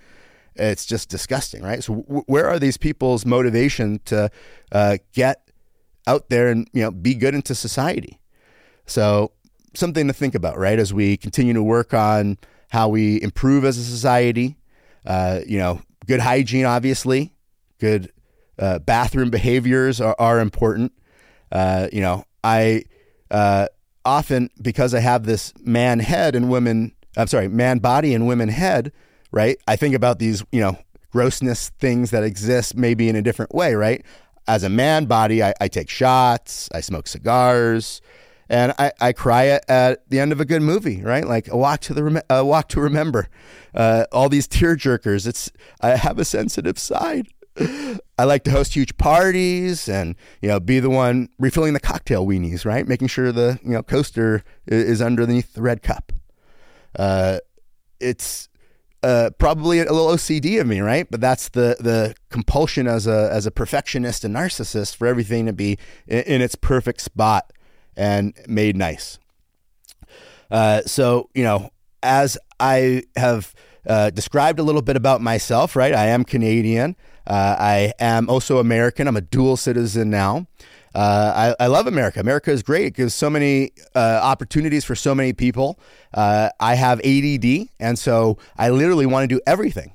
It's 0.54 0.84
just 0.84 1.08
disgusting, 1.08 1.62
right? 1.62 1.82
So 1.82 2.02
w- 2.02 2.24
where 2.26 2.46
are 2.46 2.58
these 2.58 2.76
people's 2.76 3.24
motivation 3.24 4.00
to 4.06 4.30
uh, 4.70 4.98
get 5.14 5.48
out 6.06 6.28
there 6.28 6.48
and 6.48 6.68
you 6.72 6.82
know 6.82 6.90
be 6.90 7.14
good 7.14 7.34
into 7.34 7.54
society? 7.54 8.20
So 8.86 9.32
something 9.74 10.06
to 10.08 10.12
think 10.12 10.34
about, 10.34 10.58
right? 10.58 10.78
As 10.78 10.92
we 10.92 11.16
continue 11.16 11.54
to 11.54 11.62
work 11.62 11.94
on 11.94 12.36
how 12.70 12.88
we 12.88 13.22
improve 13.22 13.64
as 13.64 13.78
a 13.78 13.84
society, 13.84 14.58
uh, 15.06 15.40
you 15.46 15.58
know, 15.58 15.80
good 16.06 16.20
hygiene, 16.20 16.66
obviously, 16.66 17.34
good 17.78 18.12
uh, 18.58 18.78
bathroom 18.80 19.30
behaviors 19.30 20.00
are, 20.00 20.16
are 20.18 20.40
important. 20.40 20.92
Uh, 21.50 21.88
you 21.92 22.02
know, 22.02 22.24
I 22.44 22.84
uh, 23.30 23.66
often 24.04 24.50
because 24.60 24.94
I 24.94 25.00
have 25.00 25.24
this 25.24 25.52
man 25.60 25.98
head 25.98 26.34
and 26.34 26.50
women, 26.50 26.92
I'm 27.16 27.26
sorry, 27.26 27.48
man 27.48 27.78
body 27.78 28.14
and 28.14 28.26
women 28.26 28.48
head, 28.48 28.92
right? 29.32 29.58
I 29.66 29.76
think 29.76 29.94
about 29.94 30.18
these, 30.18 30.44
you 30.52 30.60
know, 30.60 30.78
grossness 31.10 31.70
things 31.78 32.10
that 32.10 32.22
exist 32.22 32.76
maybe 32.76 33.08
in 33.08 33.16
a 33.16 33.22
different 33.22 33.54
way, 33.54 33.74
right? 33.74 34.04
As 34.46 34.62
a 34.62 34.68
man 34.68 35.06
body, 35.06 35.42
I, 35.42 35.52
I 35.60 35.68
take 35.68 35.90
shots, 35.90 36.68
I 36.72 36.80
smoke 36.80 37.06
cigars, 37.06 38.00
and 38.48 38.72
I, 38.78 38.92
I 39.00 39.12
cry 39.12 39.48
at, 39.48 39.68
at, 39.68 40.08
the 40.08 40.20
end 40.20 40.32
of 40.32 40.40
a 40.40 40.44
good 40.44 40.62
movie, 40.62 41.02
right? 41.02 41.26
Like 41.26 41.48
a 41.48 41.56
walk 41.56 41.80
to 41.80 41.94
the 41.94 42.24
a 42.30 42.44
walk 42.44 42.68
to 42.68 42.80
remember. 42.80 43.28
Uh, 43.74 44.06
all 44.10 44.28
these 44.28 44.48
tear 44.48 44.74
jerkers. 44.74 45.26
It's 45.26 45.52
I 45.80 45.90
have 45.90 46.18
a 46.18 46.24
sensitive 46.24 46.78
side. 46.78 47.28
I 48.18 48.24
like 48.24 48.44
to 48.44 48.50
host 48.50 48.74
huge 48.74 48.96
parties 48.96 49.88
and 49.88 50.16
you 50.42 50.48
know 50.48 50.60
be 50.60 50.80
the 50.80 50.90
one 50.90 51.28
refilling 51.38 51.72
the 51.72 51.80
cocktail 51.80 52.26
weenies, 52.26 52.64
right? 52.64 52.86
Making 52.86 53.08
sure 53.08 53.32
the 53.32 53.58
you 53.62 53.70
know 53.70 53.82
coaster 53.82 54.44
is 54.66 55.00
underneath 55.00 55.54
the 55.54 55.62
red 55.62 55.82
cup. 55.82 56.12
Uh, 56.98 57.38
it's 58.00 58.48
uh, 59.02 59.30
probably 59.38 59.78
a 59.78 59.84
little 59.84 60.08
OCD 60.08 60.60
of 60.60 60.66
me, 60.66 60.80
right? 60.80 61.08
But 61.10 61.20
that's 61.20 61.48
the 61.50 61.76
the 61.78 62.14
compulsion 62.30 62.86
as 62.86 63.06
a 63.06 63.30
as 63.32 63.46
a 63.46 63.50
perfectionist 63.50 64.24
and 64.24 64.34
narcissist 64.34 64.96
for 64.96 65.06
everything 65.06 65.46
to 65.46 65.52
be 65.52 65.78
in, 66.06 66.20
in 66.20 66.42
its 66.42 66.54
perfect 66.54 67.00
spot 67.00 67.52
and 67.96 68.34
made 68.46 68.76
nice. 68.76 69.18
Uh, 70.50 70.82
so 70.86 71.30
you 71.34 71.44
know, 71.44 71.70
as 72.02 72.38
I 72.58 73.04
have 73.16 73.54
uh, 73.86 74.10
described 74.10 74.58
a 74.58 74.62
little 74.62 74.82
bit 74.82 74.96
about 74.96 75.20
myself, 75.20 75.76
right? 75.76 75.94
I 75.94 76.06
am 76.06 76.24
Canadian. 76.24 76.96
Uh, 77.28 77.56
I 77.58 77.92
am 78.00 78.30
also 78.30 78.58
American. 78.58 79.06
I'm 79.06 79.16
a 79.16 79.20
dual 79.20 79.56
citizen 79.58 80.08
now. 80.08 80.46
Uh, 80.94 81.54
I, 81.60 81.64
I, 81.64 81.66
love 81.66 81.86
America. 81.86 82.18
America 82.18 82.50
is 82.50 82.62
great. 82.62 82.86
It 82.86 82.94
gives 82.94 83.14
so 83.14 83.28
many 83.28 83.72
uh, 83.94 84.20
opportunities 84.22 84.84
for 84.86 84.94
so 84.94 85.14
many 85.14 85.34
people. 85.34 85.78
Uh, 86.14 86.48
I 86.58 86.74
have 86.74 86.98
ADD, 87.00 87.68
and 87.78 87.98
so 87.98 88.38
I 88.56 88.70
literally 88.70 89.04
want 89.04 89.28
to 89.28 89.36
do 89.36 89.40
everything. 89.46 89.92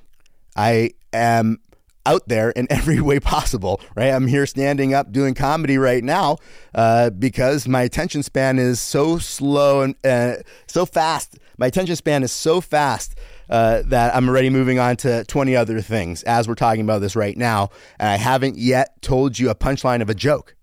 I 0.56 0.92
am 1.12 1.58
out 2.06 2.28
there 2.28 2.50
in 2.50 2.66
every 2.70 3.00
way 3.00 3.18
possible, 3.18 3.80
right? 3.96 4.10
I'm 4.10 4.28
here 4.28 4.46
standing 4.46 4.94
up 4.94 5.10
doing 5.10 5.34
comedy 5.34 5.78
right 5.78 6.04
now 6.04 6.38
uh, 6.74 7.10
because 7.10 7.66
my 7.66 7.82
attention 7.82 8.22
span 8.22 8.60
is 8.60 8.80
so 8.80 9.18
slow 9.18 9.80
and 9.80 9.96
uh, 10.04 10.36
so 10.68 10.86
fast. 10.86 11.38
My 11.58 11.66
attention 11.66 11.96
span 11.96 12.22
is 12.22 12.32
so 12.32 12.60
fast 12.60 13.16
uh, 13.48 13.82
that 13.86 14.14
I'm 14.14 14.28
already 14.28 14.50
moving 14.50 14.78
on 14.78 14.96
to 14.98 15.24
20 15.24 15.56
other 15.56 15.80
things 15.80 16.22
as 16.24 16.48
we're 16.48 16.54
talking 16.54 16.82
about 16.82 17.00
this 17.00 17.16
right 17.16 17.36
now. 17.36 17.70
And 17.98 18.08
I 18.08 18.16
haven't 18.16 18.56
yet 18.56 19.00
told 19.02 19.38
you 19.38 19.50
a 19.50 19.54
punchline 19.54 20.02
of 20.02 20.10
a 20.10 20.14
joke. 20.14 20.54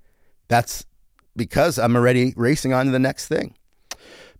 That's 0.47 0.85
because 1.35 1.79
I'm 1.79 1.95
already 1.95 2.33
racing 2.35 2.73
on 2.73 2.85
to 2.85 2.91
the 2.91 2.99
next 2.99 3.27
thing. 3.27 3.55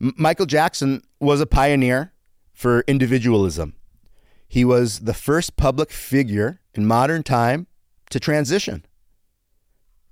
M- 0.01 0.13
Michael 0.17 0.45
Jackson 0.45 1.03
was 1.19 1.41
a 1.41 1.45
pioneer 1.45 2.13
for 2.53 2.83
individualism. 2.88 3.75
He 4.48 4.65
was 4.65 5.00
the 5.00 5.13
first 5.13 5.55
public 5.55 5.91
figure 5.91 6.60
in 6.74 6.86
modern 6.86 7.24
time 7.24 7.67
to 8.10 8.19
transition. 8.19 8.86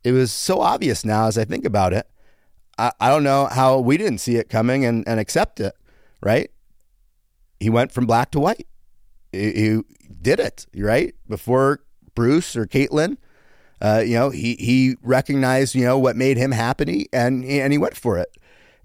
It 0.03 0.13
was 0.13 0.31
so 0.31 0.61
obvious 0.61 1.03
now 1.03 1.27
as 1.27 1.37
I 1.37 1.43
think 1.43 1.65
about 1.65 1.93
it. 1.93 2.07
I, 2.77 2.93
I 2.99 3.09
don't 3.09 3.23
know 3.23 3.47
how 3.47 3.79
we 3.79 3.97
didn't 3.97 4.19
see 4.19 4.37
it 4.37 4.49
coming 4.49 4.85
and, 4.85 5.05
and 5.07 5.19
accept 5.19 5.59
it, 5.59 5.73
right? 6.21 6.49
He 7.59 7.69
went 7.69 7.91
from 7.91 8.05
black 8.05 8.31
to 8.31 8.39
white. 8.39 8.67
He, 9.31 9.51
he 9.51 9.81
did 10.21 10.39
it, 10.39 10.65
right? 10.75 11.13
Before 11.27 11.81
Bruce 12.15 12.55
or 12.55 12.65
Caitlyn, 12.65 13.17
uh, 13.81 14.03
you 14.05 14.15
know, 14.15 14.29
he 14.29 14.55
he 14.55 14.95
recognized 15.01 15.73
you 15.73 15.85
know 15.85 15.97
what 15.97 16.15
made 16.15 16.37
him 16.37 16.51
happy, 16.51 17.07
and 17.13 17.45
and 17.45 17.71
he 17.71 17.77
went 17.77 17.95
for 17.95 18.17
it, 18.17 18.35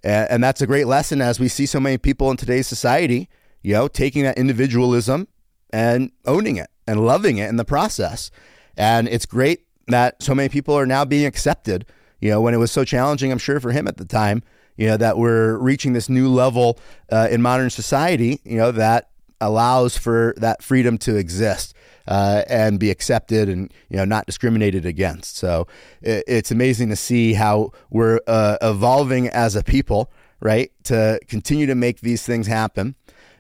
and, 0.03 0.31
and 0.31 0.45
that's 0.45 0.61
a 0.61 0.67
great 0.67 0.87
lesson 0.87 1.21
as 1.21 1.41
we 1.41 1.49
see 1.49 1.67
so 1.67 1.81
many 1.81 1.99
people 1.99 2.31
in 2.31 2.37
today's 2.37 2.67
society, 2.67 3.29
you 3.63 3.75
know, 3.75 3.89
taking 3.89 4.23
that 4.23 4.39
individualism 4.39 5.27
and 5.71 6.13
owning 6.27 6.57
it 6.57 6.71
and 6.87 7.05
loving 7.05 7.39
it 7.39 7.49
in 7.49 7.57
the 7.57 7.65
process, 7.65 8.31
and 8.77 9.09
it's 9.09 9.27
great 9.27 9.67
that 9.89 10.23
so 10.23 10.35
many 10.35 10.49
people 10.49 10.75
are 10.75 10.87
now 10.87 11.05
being 11.05 11.27
accepted. 11.27 11.85
You 12.21 12.31
know, 12.31 12.41
when 12.41 12.55
it 12.55 12.59
was 12.59 12.71
so 12.71 12.85
challenging, 12.85 13.33
I'm 13.33 13.39
sure 13.39 13.59
for 13.59 13.73
him 13.73 13.89
at 13.89 13.97
the 13.97 14.05
time, 14.05 14.43
you 14.77 14.87
know, 14.87 14.97
that 14.97 15.19
we're 15.19 15.57
reaching 15.59 15.93
this 15.93 16.09
new 16.09 16.29
level 16.29 16.79
uh, 17.11 17.29
in 17.31 17.43
modern 17.43 17.71
society, 17.71 18.41
you 18.45 18.57
know, 18.57 18.73
that 18.73 19.11
allows 19.41 19.97
for 19.99 20.35
that 20.39 20.63
freedom 20.63 20.97
to 20.99 21.17
exist 21.17 21.75
uh, 22.07 22.43
and 22.49 22.79
be 22.79 22.91
accepted 22.91 23.49
and 23.49 23.73
you 23.89 23.97
know 23.97 24.05
not 24.05 24.27
discriminated 24.27 24.85
against. 24.87 25.37
So 25.37 25.67
it, 26.03 26.25
it's 26.27 26.51
amazing 26.51 26.89
to 26.91 26.97
see 26.97 27.35
how 27.35 27.73
we're 27.91 28.21
uh, 28.27 28.59
evolving 28.63 29.29
as 29.29 29.57
a 29.57 29.63
people, 29.63 30.11
right? 30.41 30.71
To 30.85 31.19
continue 31.29 31.67
to 31.67 31.75
make 31.75 32.01
these 32.01 32.25
things 32.25 32.47
happen. 32.47 32.95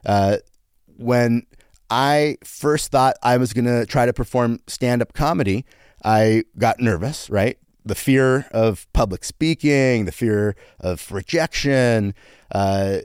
Uh, 0.05 0.39
when 0.97 1.47
I 1.91 2.39
first 2.45 2.91
thought 2.91 3.17
I 3.23 3.37
was 3.37 3.53
going 3.53 3.67
to 3.67 3.87
try 3.87 4.07
to 4.07 4.13
perform 4.13 4.61
stand 4.67 5.03
up 5.03 5.13
comedy, 5.13 5.65
I 6.05 6.45
got 6.59 6.81
nervous, 6.81 7.29
right? 7.31 7.59
The 7.85 7.95
fear 7.95 8.47
of 8.51 8.87
public 8.93 9.25
speaking, 9.25 10.05
the 10.05 10.13
fear 10.13 10.57
of 10.81 11.11
rejection, 11.13 12.15
uh, 12.53 12.99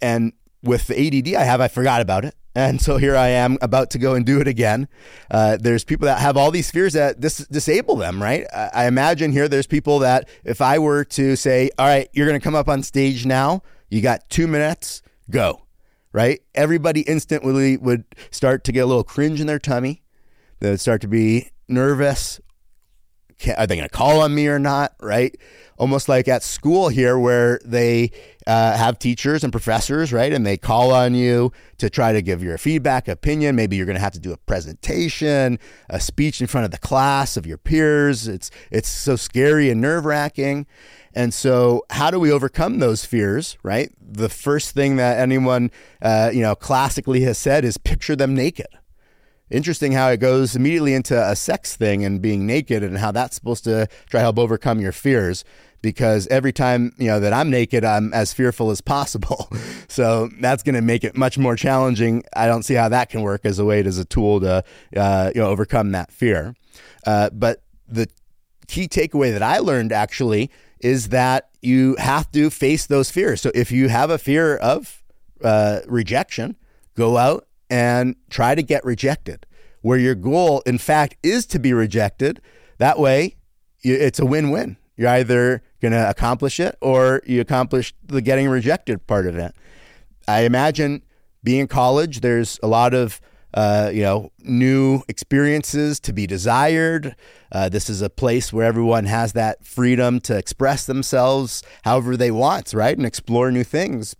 and 0.00 0.32
with 0.62 0.88
the 0.88 0.98
ADD 0.98 1.34
I 1.34 1.44
have, 1.44 1.60
I 1.60 1.68
forgot 1.68 2.00
about 2.00 2.24
it. 2.24 2.34
And 2.56 2.80
so 2.80 2.96
here 2.96 3.14
I 3.14 3.28
am 3.28 3.58
about 3.60 3.90
to 3.90 3.98
go 3.98 4.14
and 4.14 4.24
do 4.24 4.40
it 4.40 4.48
again. 4.48 4.88
Uh, 5.30 5.58
there's 5.60 5.84
people 5.84 6.06
that 6.06 6.20
have 6.20 6.38
all 6.38 6.50
these 6.50 6.70
fears 6.70 6.94
that 6.94 7.20
dis- 7.20 7.46
disable 7.48 7.96
them, 7.96 8.20
right? 8.20 8.46
I-, 8.52 8.70
I 8.72 8.86
imagine 8.86 9.30
here 9.30 9.46
there's 9.46 9.66
people 9.66 9.98
that 9.98 10.26
if 10.42 10.62
I 10.62 10.78
were 10.78 11.04
to 11.04 11.36
say, 11.36 11.68
all 11.78 11.86
right, 11.86 12.08
you're 12.14 12.26
going 12.26 12.40
to 12.40 12.42
come 12.42 12.54
up 12.54 12.66
on 12.66 12.82
stage 12.82 13.26
now, 13.26 13.62
you 13.90 14.00
got 14.00 14.30
two 14.30 14.46
minutes, 14.46 15.02
go, 15.28 15.66
right? 16.12 16.40
Everybody 16.54 17.02
instantly 17.02 17.76
would 17.76 18.04
start 18.30 18.64
to 18.64 18.72
get 18.72 18.80
a 18.80 18.86
little 18.86 19.04
cringe 19.04 19.38
in 19.38 19.46
their 19.46 19.58
tummy. 19.58 20.02
They 20.60 20.70
would 20.70 20.80
start 20.80 21.02
to 21.02 21.08
be 21.08 21.50
nervous. 21.68 22.40
Are 23.56 23.66
they 23.66 23.76
going 23.76 23.88
to 23.88 23.94
call 23.94 24.20
on 24.20 24.34
me 24.34 24.48
or 24.48 24.58
not, 24.58 24.94
right? 25.00 25.36
Almost 25.76 26.08
like 26.08 26.26
at 26.26 26.42
school 26.42 26.88
here 26.88 27.18
where 27.18 27.60
they 27.64 28.10
uh, 28.46 28.76
have 28.76 28.98
teachers 28.98 29.44
and 29.44 29.52
professors, 29.52 30.10
right? 30.12 30.32
And 30.32 30.46
they 30.46 30.56
call 30.56 30.90
on 30.90 31.14
you 31.14 31.52
to 31.78 31.90
try 31.90 32.12
to 32.12 32.22
give 32.22 32.42
your 32.42 32.56
feedback, 32.56 33.08
opinion. 33.08 33.54
Maybe 33.54 33.76
you're 33.76 33.84
going 33.84 33.96
to 33.96 34.00
have 34.00 34.14
to 34.14 34.18
do 34.18 34.32
a 34.32 34.38
presentation, 34.38 35.58
a 35.90 36.00
speech 36.00 36.40
in 36.40 36.46
front 36.46 36.64
of 36.64 36.70
the 36.70 36.78
class 36.78 37.36
of 37.36 37.46
your 37.46 37.58
peers. 37.58 38.26
It's 38.26 38.50
it's 38.70 38.88
so 38.88 39.16
scary 39.16 39.68
and 39.68 39.80
nerve 39.80 40.06
wracking. 40.06 40.66
And 41.12 41.32
so, 41.32 41.84
how 41.90 42.10
do 42.10 42.20
we 42.20 42.30
overcome 42.30 42.78
those 42.78 43.04
fears? 43.04 43.58
Right. 43.62 43.90
The 44.00 44.28
first 44.28 44.72
thing 44.72 44.96
that 44.96 45.18
anyone, 45.18 45.70
uh, 46.00 46.30
you 46.32 46.40
know, 46.42 46.54
classically 46.54 47.20
has 47.22 47.36
said 47.36 47.64
is 47.64 47.76
picture 47.76 48.16
them 48.16 48.34
naked. 48.34 48.68
Interesting 49.50 49.92
how 49.92 50.08
it 50.08 50.18
goes 50.18 50.56
immediately 50.56 50.92
into 50.94 51.16
a 51.16 51.36
sex 51.36 51.76
thing 51.76 52.04
and 52.04 52.20
being 52.20 52.46
naked 52.46 52.82
and 52.82 52.98
how 52.98 53.12
that's 53.12 53.36
supposed 53.36 53.64
to 53.64 53.86
try 54.10 54.20
help 54.20 54.38
overcome 54.38 54.80
your 54.80 54.92
fears 54.92 55.44
because 55.82 56.26
every 56.28 56.52
time 56.52 56.92
you 56.98 57.06
know 57.06 57.20
that 57.20 57.32
I'm 57.32 57.48
naked, 57.48 57.84
I'm 57.84 58.12
as 58.12 58.32
fearful 58.32 58.72
as 58.72 58.80
possible. 58.80 59.48
so 59.88 60.28
that's 60.40 60.64
going 60.64 60.74
to 60.74 60.82
make 60.82 61.04
it 61.04 61.16
much 61.16 61.38
more 61.38 61.54
challenging. 61.54 62.24
I 62.34 62.46
don't 62.46 62.64
see 62.64 62.74
how 62.74 62.88
that 62.88 63.08
can 63.08 63.22
work 63.22 63.42
as 63.44 63.60
a 63.60 63.64
way 63.64 63.80
as 63.84 63.98
a 63.98 64.04
tool 64.04 64.40
to 64.40 64.64
uh, 64.96 65.30
you 65.32 65.40
know 65.40 65.48
overcome 65.48 65.92
that 65.92 66.10
fear. 66.10 66.56
Uh, 67.06 67.30
but 67.30 67.62
the 67.86 68.08
key 68.66 68.88
takeaway 68.88 69.32
that 69.32 69.44
I 69.44 69.58
learned 69.58 69.92
actually 69.92 70.50
is 70.80 71.10
that 71.10 71.50
you 71.62 71.94
have 72.00 72.30
to 72.32 72.50
face 72.50 72.86
those 72.86 73.10
fears. 73.10 73.40
So 73.40 73.52
if 73.54 73.70
you 73.70 73.88
have 73.88 74.10
a 74.10 74.18
fear 74.18 74.56
of 74.56 75.04
uh, 75.42 75.80
rejection, 75.86 76.56
go 76.94 77.16
out 77.16 77.45
and 77.70 78.16
try 78.30 78.54
to 78.54 78.62
get 78.62 78.84
rejected. 78.84 79.46
Where 79.82 79.98
your 79.98 80.14
goal, 80.14 80.62
in 80.66 80.78
fact, 80.78 81.16
is 81.22 81.46
to 81.46 81.58
be 81.58 81.72
rejected. 81.72 82.40
That 82.78 82.98
way, 82.98 83.36
it's 83.82 84.18
a 84.18 84.26
win-win. 84.26 84.76
You're 84.96 85.10
either 85.10 85.62
going 85.80 85.92
to 85.92 86.10
accomplish 86.10 86.58
it 86.58 86.76
or 86.80 87.22
you 87.26 87.40
accomplish 87.40 87.94
the 88.04 88.20
getting 88.20 88.48
rejected 88.48 89.06
part 89.06 89.26
of 89.26 89.36
it. 89.36 89.54
I 90.26 90.40
imagine 90.40 91.02
being 91.44 91.60
in 91.60 91.68
college, 91.68 92.20
there's 92.20 92.58
a 92.62 92.66
lot 92.66 92.94
of 92.94 93.20
uh, 93.54 93.90
you 93.92 94.02
know 94.02 94.32
new 94.40 95.02
experiences 95.08 96.00
to 96.00 96.12
be 96.12 96.26
desired. 96.26 97.14
Uh, 97.52 97.68
this 97.68 97.88
is 97.88 98.02
a 98.02 98.10
place 98.10 98.52
where 98.52 98.66
everyone 98.66 99.04
has 99.04 99.32
that 99.34 99.64
freedom 99.64 100.20
to 100.20 100.36
express 100.36 100.86
themselves 100.86 101.62
however 101.84 102.16
they 102.16 102.30
want, 102.30 102.74
right, 102.74 102.96
and 102.96 103.06
explore 103.06 103.50
new 103.52 103.64
things. 103.64 104.16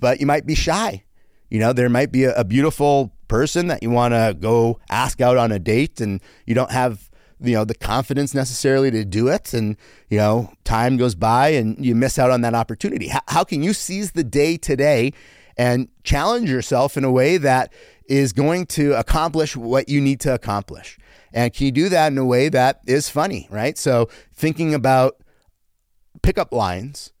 But 0.00 0.20
you 0.20 0.26
might 0.26 0.46
be 0.46 0.54
shy. 0.54 1.05
You 1.50 1.60
know, 1.60 1.72
there 1.72 1.88
might 1.88 2.12
be 2.12 2.24
a, 2.24 2.34
a 2.34 2.44
beautiful 2.44 3.12
person 3.28 3.66
that 3.68 3.82
you 3.82 3.90
want 3.90 4.14
to 4.14 4.36
go 4.38 4.80
ask 4.90 5.20
out 5.20 5.36
on 5.36 5.52
a 5.52 5.58
date, 5.58 6.00
and 6.00 6.20
you 6.46 6.54
don't 6.54 6.70
have 6.70 7.10
you 7.40 7.54
know 7.54 7.64
the 7.64 7.74
confidence 7.74 8.34
necessarily 8.34 8.90
to 8.90 9.04
do 9.04 9.28
it. 9.28 9.52
And 9.52 9.76
you 10.08 10.18
know 10.18 10.52
time 10.64 10.96
goes 10.96 11.14
by 11.14 11.48
and 11.48 11.84
you 11.84 11.94
miss 11.94 12.18
out 12.18 12.30
on 12.30 12.40
that 12.42 12.54
opportunity. 12.54 13.08
How, 13.08 13.20
how 13.28 13.44
can 13.44 13.62
you 13.62 13.72
seize 13.72 14.12
the 14.12 14.24
day 14.24 14.56
today 14.56 15.12
and 15.56 15.88
challenge 16.04 16.50
yourself 16.50 16.96
in 16.96 17.04
a 17.04 17.10
way 17.10 17.36
that 17.38 17.72
is 18.06 18.32
going 18.32 18.66
to 18.66 18.92
accomplish 18.92 19.56
what 19.56 19.88
you 19.88 20.00
need 20.00 20.20
to 20.20 20.34
accomplish? 20.34 20.98
And 21.32 21.52
can 21.52 21.66
you 21.66 21.72
do 21.72 21.88
that 21.90 22.12
in 22.12 22.18
a 22.18 22.24
way 22.24 22.48
that 22.48 22.80
is 22.86 23.08
funny 23.08 23.48
right? 23.50 23.76
So 23.76 24.08
thinking 24.34 24.74
about 24.74 25.22
pickup 26.22 26.52
lines 26.52 27.12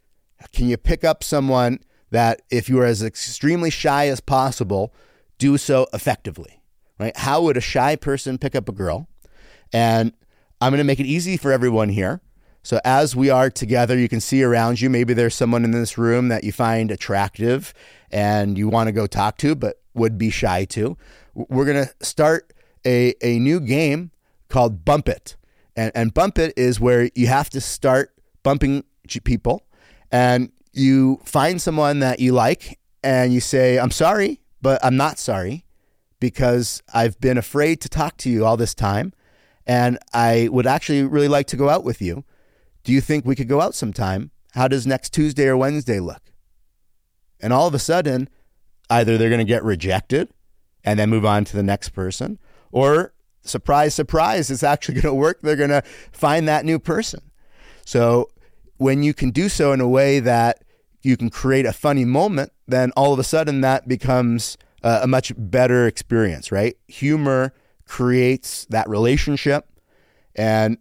can 0.52 0.68
you 0.68 0.76
pick 0.76 1.04
up 1.04 1.22
someone 1.22 1.80
that 2.16 2.42
if 2.50 2.68
you 2.68 2.80
are 2.80 2.86
as 2.86 3.02
extremely 3.02 3.70
shy 3.70 4.08
as 4.08 4.20
possible 4.20 4.92
do 5.38 5.56
so 5.58 5.86
effectively 5.92 6.60
right 6.98 7.16
how 7.16 7.42
would 7.42 7.56
a 7.56 7.60
shy 7.60 7.94
person 7.94 8.38
pick 8.38 8.54
up 8.54 8.68
a 8.68 8.72
girl 8.72 9.08
and 9.72 10.12
I'm 10.60 10.70
going 10.70 10.78
to 10.78 10.84
make 10.84 11.00
it 11.00 11.06
easy 11.06 11.36
for 11.36 11.52
everyone 11.52 11.90
here. 11.90 12.20
So 12.62 12.80
as 12.84 13.14
we 13.14 13.30
are 13.30 13.50
together, 13.50 13.96
you 13.96 14.08
can 14.08 14.20
see 14.20 14.42
around 14.42 14.80
you, 14.80 14.90
maybe 14.90 15.14
there's 15.14 15.34
someone 15.34 15.64
in 15.64 15.70
this 15.70 15.96
room 15.96 16.28
that 16.28 16.42
you 16.44 16.52
find 16.52 16.90
attractive 16.90 17.72
and 18.10 18.58
you 18.58 18.68
want 18.68 18.88
to 18.88 18.92
go 18.92 19.06
talk 19.06 19.36
to, 19.38 19.54
but 19.54 19.80
would 19.94 20.18
be 20.18 20.30
shy 20.30 20.64
to. 20.64 20.96
We're 21.34 21.64
going 21.64 21.86
to 21.86 21.94
start 22.04 22.52
a, 22.84 23.14
a 23.22 23.38
new 23.38 23.60
game 23.60 24.10
called 24.48 24.84
Bump 24.84 25.08
It. 25.08 25.36
And, 25.76 25.92
and 25.94 26.12
Bump 26.12 26.38
It 26.38 26.54
is 26.56 26.80
where 26.80 27.10
you 27.14 27.28
have 27.28 27.50
to 27.50 27.60
start 27.60 28.12
bumping 28.42 28.84
people 29.24 29.62
and 30.10 30.50
you 30.76 31.20
find 31.24 31.60
someone 31.60 32.00
that 32.00 32.20
you 32.20 32.32
like 32.32 32.78
and 33.02 33.32
you 33.32 33.40
say, 33.40 33.78
I'm 33.78 33.90
sorry, 33.90 34.40
but 34.60 34.84
I'm 34.84 34.96
not 34.96 35.18
sorry 35.18 35.64
because 36.20 36.82
I've 36.92 37.18
been 37.20 37.38
afraid 37.38 37.80
to 37.82 37.88
talk 37.88 38.16
to 38.18 38.30
you 38.30 38.44
all 38.44 38.56
this 38.56 38.74
time 38.74 39.12
and 39.66 39.98
I 40.12 40.48
would 40.50 40.66
actually 40.66 41.02
really 41.04 41.28
like 41.28 41.46
to 41.48 41.56
go 41.56 41.68
out 41.68 41.84
with 41.84 42.00
you. 42.00 42.24
Do 42.84 42.92
you 42.92 43.00
think 43.00 43.24
we 43.24 43.34
could 43.34 43.48
go 43.48 43.60
out 43.60 43.74
sometime? 43.74 44.30
How 44.52 44.68
does 44.68 44.86
next 44.86 45.12
Tuesday 45.12 45.46
or 45.46 45.56
Wednesday 45.56 45.98
look? 45.98 46.22
And 47.40 47.52
all 47.52 47.66
of 47.66 47.74
a 47.74 47.78
sudden, 47.78 48.28
either 48.88 49.18
they're 49.18 49.28
going 49.28 49.38
to 49.38 49.44
get 49.44 49.64
rejected 49.64 50.30
and 50.84 50.98
then 50.98 51.10
move 51.10 51.24
on 51.24 51.44
to 51.44 51.56
the 51.56 51.62
next 51.62 51.90
person, 51.90 52.38
or 52.70 53.12
surprise, 53.42 53.94
surprise, 53.94 54.50
it's 54.50 54.62
actually 54.62 54.94
going 54.94 55.12
to 55.12 55.14
work. 55.14 55.40
They're 55.40 55.56
going 55.56 55.70
to 55.70 55.82
find 56.12 56.46
that 56.46 56.64
new 56.64 56.78
person. 56.78 57.20
So 57.84 58.30
when 58.76 59.02
you 59.02 59.12
can 59.12 59.30
do 59.30 59.48
so 59.48 59.72
in 59.72 59.80
a 59.80 59.88
way 59.88 60.20
that 60.20 60.62
you 61.06 61.16
can 61.16 61.30
create 61.30 61.64
a 61.64 61.72
funny 61.72 62.04
moment, 62.04 62.52
then 62.66 62.90
all 62.96 63.12
of 63.12 63.18
a 63.18 63.24
sudden 63.24 63.60
that 63.60 63.86
becomes 63.86 64.58
a, 64.82 65.00
a 65.02 65.06
much 65.06 65.32
better 65.36 65.86
experience, 65.86 66.50
right? 66.50 66.76
Humor 66.88 67.54
creates 67.86 68.66
that 68.66 68.88
relationship. 68.88 69.66
And 70.34 70.78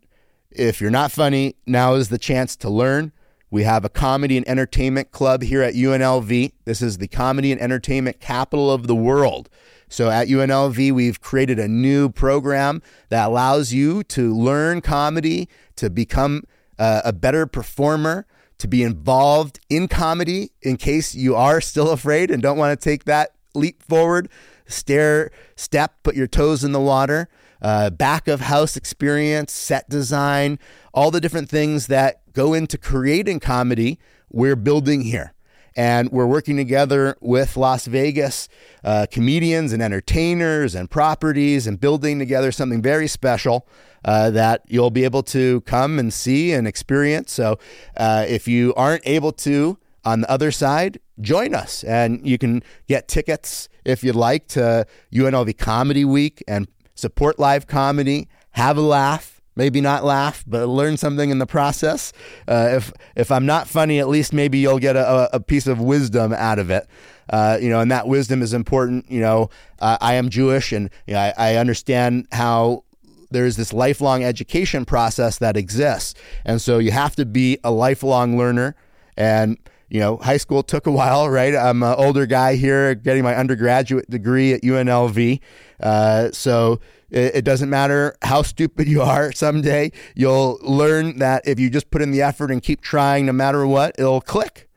if 0.50 0.82
you're 0.82 0.92
not 0.92 1.12
funny, 1.12 1.56
now 1.68 1.94
is 1.94 2.10
the 2.10 2.18
chance 2.18 2.56
to 2.58 2.70
learn. 2.70 3.12
We 3.52 3.64
have 3.64 3.86
a 3.86 3.90
comedy 3.90 4.36
and 4.36 4.48
entertainment 4.50 5.12
club 5.12 5.44
here 5.44 5.62
at 5.62 5.76
UNLV. 5.76 6.52
This 6.66 6.82
is 6.82 6.98
the 6.98 7.08
comedy 7.08 7.52
and 7.52 7.62
entertainment 7.62 8.20
capital 8.20 8.72
of 8.72 8.88
the 8.88 8.96
world. 8.96 9.50
So 9.88 10.10
at 10.10 10.28
UNLV, 10.28 10.92
we've 10.92 11.22
created 11.22 11.60
a 11.60 11.68
new 11.68 12.10
program 12.10 12.82
that 13.10 13.28
allows 13.28 13.72
you 13.72 14.04
to 14.06 14.36
learn 14.36 14.82
comedy, 14.82 15.48
to 15.76 15.90
become 15.92 16.44
uh, 16.80 17.02
a 17.06 17.14
better 17.14 17.46
performer, 17.46 18.26
to 18.58 18.68
be 18.68 18.84
involved 18.84 19.60
in 19.70 19.88
comedy 19.88 20.52
in 20.62 20.78
case 20.78 21.14
you 21.14 21.36
are 21.36 21.62
still 21.62 21.92
afraid 21.92 22.32
and 22.32 22.42
don't 22.42 22.58
want 22.58 22.80
to 22.80 22.84
take 22.84 23.06
that 23.06 23.32
leap 23.54 23.84
forward, 23.84 24.30
stare, 24.66 25.32
step, 25.56 26.04
put 26.04 26.16
your 26.16 26.28
toes 26.28 26.64
in 26.64 26.72
the 26.72 26.80
water, 26.80 27.30
uh, 27.62 27.90
back 27.90 28.28
of 28.28 28.42
house 28.42 28.76
experience, 28.76 29.52
set 29.52 29.90
design, 29.90 30.60
all 30.94 31.12
the 31.12 31.22
different 31.22 31.50
things 31.50 31.88
that 31.88 32.22
go 32.34 32.54
into 32.54 32.78
creating 32.78 33.40
comedy, 33.40 34.00
we're 34.30 34.56
building 34.56 35.02
here. 35.02 35.35
And 35.76 36.10
we're 36.12 36.26
working 36.26 36.56
together 36.56 37.18
with 37.20 37.58
Las 37.58 37.86
Vegas 37.86 38.48
uh, 38.84 39.08
comedians 39.12 39.74
and 39.74 39.82
entertainers 39.82 40.74
and 40.74 40.90
properties 40.90 41.68
and 41.68 41.80
building 41.80 42.20
together 42.20 42.52
something 42.52 42.82
very 42.82 43.08
special 43.08 43.68
uh, 44.06 44.30
that 44.32 44.62
you'll 44.68 44.92
be 44.92 45.04
able 45.04 45.24
to 45.24 45.62
come 45.62 46.00
and 46.00 46.14
see 46.14 46.54
and 46.54 46.68
experience. 46.68 47.34
So 47.34 47.60
uh, 47.98 48.26
if 48.28 48.48
you 48.48 48.74
aren't 48.76 49.06
able 49.06 49.32
to, 49.34 49.78
on 50.06 50.22
the 50.22 50.32
other 50.32 50.52
side, 50.52 51.00
join 51.20 51.56
us. 51.56 51.84
And 51.84 52.26
you 52.26 52.38
can 52.38 52.64
get 52.88 53.08
tickets 53.08 53.68
if 53.84 54.04
you'd 54.04 54.16
like 54.16 54.48
to 54.50 54.86
UNLV 55.12 55.58
Comedy 55.58 56.06
Week 56.06 56.44
and 56.48 56.68
support 56.94 57.40
live 57.40 57.68
comedy, 57.68 58.28
have 58.52 58.78
a 58.78 58.82
laugh 58.82 59.35
maybe 59.56 59.82
not 59.82 60.04
laugh, 60.04 60.44
but 60.48 60.68
learn 60.68 60.98
something 60.98 61.30
in 61.30 61.40
the 61.40 61.46
process. 61.46 62.14
Uh, 62.48 62.70
if 62.72 62.94
if 63.16 63.32
I'm 63.32 63.46
not 63.46 63.68
funny, 63.68 64.00
at 64.00 64.08
least 64.08 64.34
maybe 64.34 64.58
you'll 64.60 64.80
get 64.80 64.96
a, 64.96 65.30
a 65.36 65.40
piece 65.40 65.68
of 65.68 65.80
wisdom 65.80 66.34
out 66.34 66.60
of 66.60 66.70
it. 66.70 66.88
Uh, 67.30 67.58
you 67.60 67.70
know, 67.70 67.80
and 67.80 67.92
that 67.92 68.08
wisdom 68.08 68.42
is 68.42 68.54
important. 68.54 69.10
You 69.10 69.22
know, 69.22 69.50
uh, 69.80 69.98
I 70.00 70.16
am 70.16 70.30
Jewish, 70.30 70.72
and 70.72 70.90
you 71.08 71.14
know, 71.14 71.20
I, 71.20 71.34
I 71.38 71.56
understand 71.56 72.28
how 72.32 72.84
there's 73.32 73.56
this 73.56 73.74
lifelong 73.74 74.24
education 74.24 74.86
process 74.86 75.40
that 75.40 75.58
exists, 75.58 76.14
and 76.46 76.62
so 76.62 76.78
you 76.78 76.92
have 76.92 77.16
to 77.16 77.26
be 77.26 77.58
a 77.64 77.72
lifelong 77.72 78.38
learner. 78.38 78.76
And 79.18 79.58
you 79.90 80.00
know, 80.00 80.18
high 80.18 80.38
school 80.38 80.64
took 80.64 80.88
a 80.88 80.92
while, 80.92 81.30
right? 81.30 81.56
I'm 81.56 81.84
an 81.84 81.96
older 81.98 82.26
guy 82.26 82.56
here, 82.56 82.96
getting 82.96 83.24
my 83.24 83.36
undergraduate 83.36 84.10
degree 84.10 84.54
at 84.54 84.62
UNLV. 84.62 85.40
Uh, 85.80 86.32
so 86.32 86.80
it, 87.10 87.36
it, 87.36 87.46
doesn't 87.46 87.70
matter 87.70 88.16
how 88.22 88.42
stupid 88.42 88.88
you 88.88 89.02
are. 89.02 89.32
Someday 89.32 89.92
you'll 90.16 90.58
learn 90.62 91.20
that 91.20 91.48
if 91.48 91.60
you 91.60 91.70
just 91.70 91.92
put 91.92 92.02
in 92.02 92.12
the 92.12 92.22
effort 92.22 92.50
and 92.52 92.62
keep 92.62 92.82
trying, 92.82 93.26
no 93.26 93.34
matter 93.34 93.68
what, 93.68 93.96
it'll 94.00 94.22
click. 94.22 94.70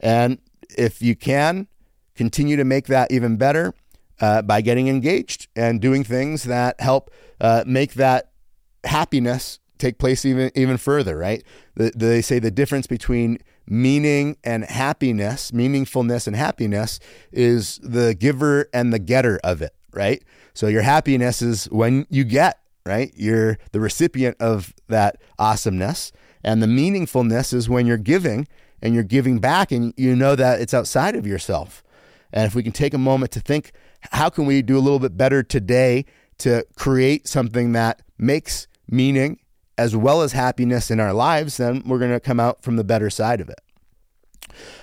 And 0.00 0.38
if 0.76 1.02
you 1.02 1.16
can, 1.16 1.68
continue 2.14 2.56
to 2.56 2.64
make 2.64 2.86
that 2.86 3.10
even 3.10 3.36
better 3.36 3.74
uh, 4.20 4.42
by 4.42 4.60
getting 4.60 4.88
engaged 4.88 5.48
and 5.56 5.80
doing 5.80 6.04
things 6.04 6.44
that 6.44 6.80
help 6.80 7.10
uh, 7.40 7.64
make 7.66 7.94
that 7.94 8.30
happiness 8.84 9.58
take 9.78 9.98
place 9.98 10.24
even 10.24 10.50
even 10.54 10.76
further. 10.76 11.16
Right? 11.16 11.42
The, 11.74 11.92
they 11.94 12.22
say 12.22 12.38
the 12.38 12.50
difference 12.50 12.86
between 12.86 13.38
meaning 13.66 14.36
and 14.44 14.64
happiness, 14.64 15.50
meaningfulness 15.50 16.26
and 16.26 16.36
happiness, 16.36 16.98
is 17.30 17.78
the 17.82 18.14
giver 18.14 18.68
and 18.72 18.92
the 18.92 18.98
getter 18.98 19.40
of 19.44 19.62
it, 19.62 19.74
right? 19.92 20.22
So 20.54 20.66
your 20.66 20.82
happiness 20.82 21.42
is 21.42 21.66
when 21.66 22.06
you 22.10 22.24
get, 22.24 22.58
right? 22.84 23.12
You're 23.14 23.58
the 23.72 23.80
recipient 23.80 24.36
of 24.40 24.74
that 24.88 25.16
awesomeness. 25.38 26.12
And 26.44 26.62
the 26.62 26.66
meaningfulness 26.66 27.54
is 27.54 27.68
when 27.68 27.86
you're 27.86 27.96
giving 27.96 28.48
and 28.82 28.94
you're 28.94 29.04
giving 29.04 29.38
back 29.38 29.70
and 29.70 29.94
you 29.96 30.16
know 30.16 30.34
that 30.34 30.60
it's 30.60 30.74
outside 30.74 31.14
of 31.14 31.26
yourself. 31.26 31.82
And 32.32 32.46
if 32.46 32.54
we 32.54 32.62
can 32.62 32.72
take 32.72 32.94
a 32.94 32.98
moment 32.98 33.30
to 33.32 33.40
think, 33.40 33.72
how 34.10 34.28
can 34.28 34.46
we 34.46 34.62
do 34.62 34.76
a 34.76 34.80
little 34.80 34.98
bit 34.98 35.16
better 35.16 35.42
today 35.42 36.04
to 36.38 36.66
create 36.76 37.28
something 37.28 37.72
that 37.72 38.02
makes 38.18 38.66
meaning 38.88 39.38
as 39.78 39.96
well 39.96 40.22
as 40.22 40.32
happiness 40.32 40.90
in 40.90 41.00
our 41.00 41.12
lives, 41.12 41.56
then 41.56 41.82
we're 41.86 41.98
going 41.98 42.12
to 42.12 42.20
come 42.20 42.40
out 42.40 42.62
from 42.62 42.76
the 42.76 42.84
better 42.84 43.10
side 43.10 43.40
of 43.40 43.48
it. 43.48 43.60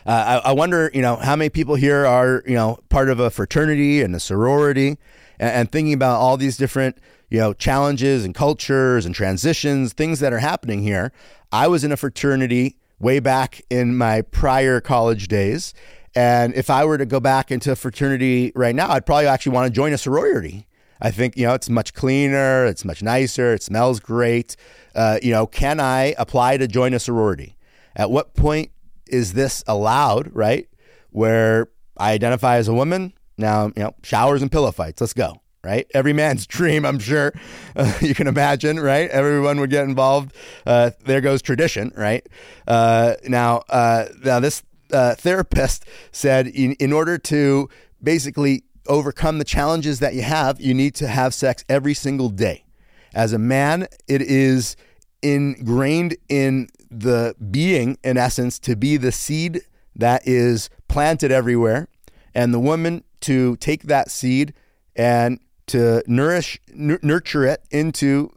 Uh, 0.06 0.42
I, 0.44 0.50
I, 0.50 0.52
wonder, 0.54 0.90
you 0.94 1.02
know, 1.02 1.18
how 1.18 1.36
many 1.36 1.50
people 1.50 1.76
here 1.76 2.06
are, 2.06 2.44
you 2.48 2.56
know, 2.56 2.80
part 2.90 3.10
of 3.10 3.20
a 3.20 3.30
fraternity 3.30 4.02
and 4.02 4.16
a 4.16 4.20
sorority, 4.20 4.98
and, 5.40 5.52
and 5.52 5.72
thinking 5.72 5.94
about 5.94 6.20
all 6.20 6.38
these 6.38 6.58
different, 6.58 6.98
you 7.30 7.40
know, 7.40 7.54
challenges 7.54 8.26
and 8.26 8.34
cultures 8.34 9.06
and 9.06 9.14
transitions, 9.14 9.94
things 9.94 10.20
that 10.22 10.34
are 10.34 10.40
happening 10.40 10.82
here. 10.82 11.12
I 11.52 11.68
was 11.68 11.84
in 11.84 11.92
a 11.92 11.98
fraternity 11.98 12.78
way 13.00 13.20
back 13.20 13.62
in 13.70 13.96
my 13.96 14.22
prior 14.22 14.82
college 14.82 15.28
days, 15.28 15.74
and 16.16 16.54
if 16.56 16.70
I 16.70 16.86
were 16.86 16.98
to 16.98 17.06
go 17.06 17.20
back 17.20 17.52
into 17.52 17.76
fraternity 17.76 18.52
right 18.56 18.76
now, 18.76 18.90
I'd 18.90 19.06
probably 19.06 19.28
actually 19.28 19.54
want 19.54 19.68
to 19.68 19.72
join 19.72 19.94
a 19.94 19.98
sorority. 19.98 20.66
I 21.02 21.12
think 21.12 21.38
you 21.38 21.46
know 21.46 21.54
it's 21.54 21.70
much 21.70 21.94
cleaner, 21.94 22.66
it's 22.66 22.84
much 22.84 23.02
nicer, 23.02 23.54
it 23.54 23.64
smells 23.64 24.00
great. 24.00 24.56
Uh, 24.96 25.20
you 25.22 25.32
know, 25.32 25.48
can 25.48 25.80
I 25.80 26.14
apply 26.18 26.58
to 26.58 26.68
join 26.68 26.94
a 26.94 27.00
sorority? 27.00 27.56
At 27.96 28.12
what 28.12 28.34
point 28.36 28.72
is 29.08 29.34
this 29.34 29.64
allowed? 29.68 30.34
Right, 30.34 30.68
where 31.12 31.70
I 31.98 32.14
identify 32.14 32.58
as 32.58 32.68
a 32.68 32.74
woman 32.74 33.14
now, 33.38 33.68
you 33.68 33.84
know, 33.84 33.96
showers 34.04 34.42
and 34.42 34.52
pillow 34.52 34.72
fights. 34.72 35.02
Let's 35.02 35.14
go. 35.14 35.42
Right, 35.62 35.88
every 35.94 36.14
man's 36.14 36.48
dream. 36.48 36.86
I'm 36.86 37.00
sure 37.00 37.34
uh, 37.76 37.94
you 38.02 38.16
can 38.16 38.28
imagine. 38.28 38.80
Right, 38.80 39.10
everyone 39.10 39.60
would 39.60 39.70
get 39.70 39.86
involved. 39.86 40.34
Uh, 40.66 40.92
there 41.06 41.22
goes 41.22 41.42
tradition. 41.42 41.92
Right 41.96 42.28
uh, 42.68 43.16
now, 43.28 43.64
uh, 43.70 44.06
now 44.24 44.40
this 44.40 44.64
uh, 44.94 45.16
therapist 45.16 45.86
said 46.12 46.48
in, 46.48 46.74
in 46.74 46.94
order 46.94 47.18
to 47.18 47.70
basically 48.02 48.64
overcome 48.90 49.38
the 49.38 49.46
challenges 49.46 50.00
that 50.00 50.14
you 50.16 50.24
have, 50.24 50.60
you 50.60 50.74
need 50.74 50.96
to 50.96 51.08
have 51.08 51.34
sex 51.34 51.64
every 51.70 51.94
single 51.94 52.30
day. 52.30 52.66
As 53.14 53.32
a 53.32 53.40
man, 53.40 53.88
it 54.08 54.22
is 54.22 54.76
ingrained 55.22 56.18
in 56.28 56.70
the 56.92 57.36
being, 57.52 57.98
in 58.04 58.18
essence, 58.18 58.60
to 58.60 58.76
be 58.76 58.98
the 58.98 59.12
seed 59.12 59.62
that 59.96 60.28
is 60.28 60.70
planted 60.88 61.32
everywhere, 61.32 61.88
and 62.34 62.54
the 62.54 62.60
woman 62.60 63.04
to 63.22 63.56
take 63.58 63.84
that 63.84 64.10
seed 64.10 64.54
and 64.96 65.40
to 65.68 66.04
nourish, 66.08 66.60
n- 66.74 67.00
nurture 67.02 67.46
it 67.46 67.64
into 67.70 68.32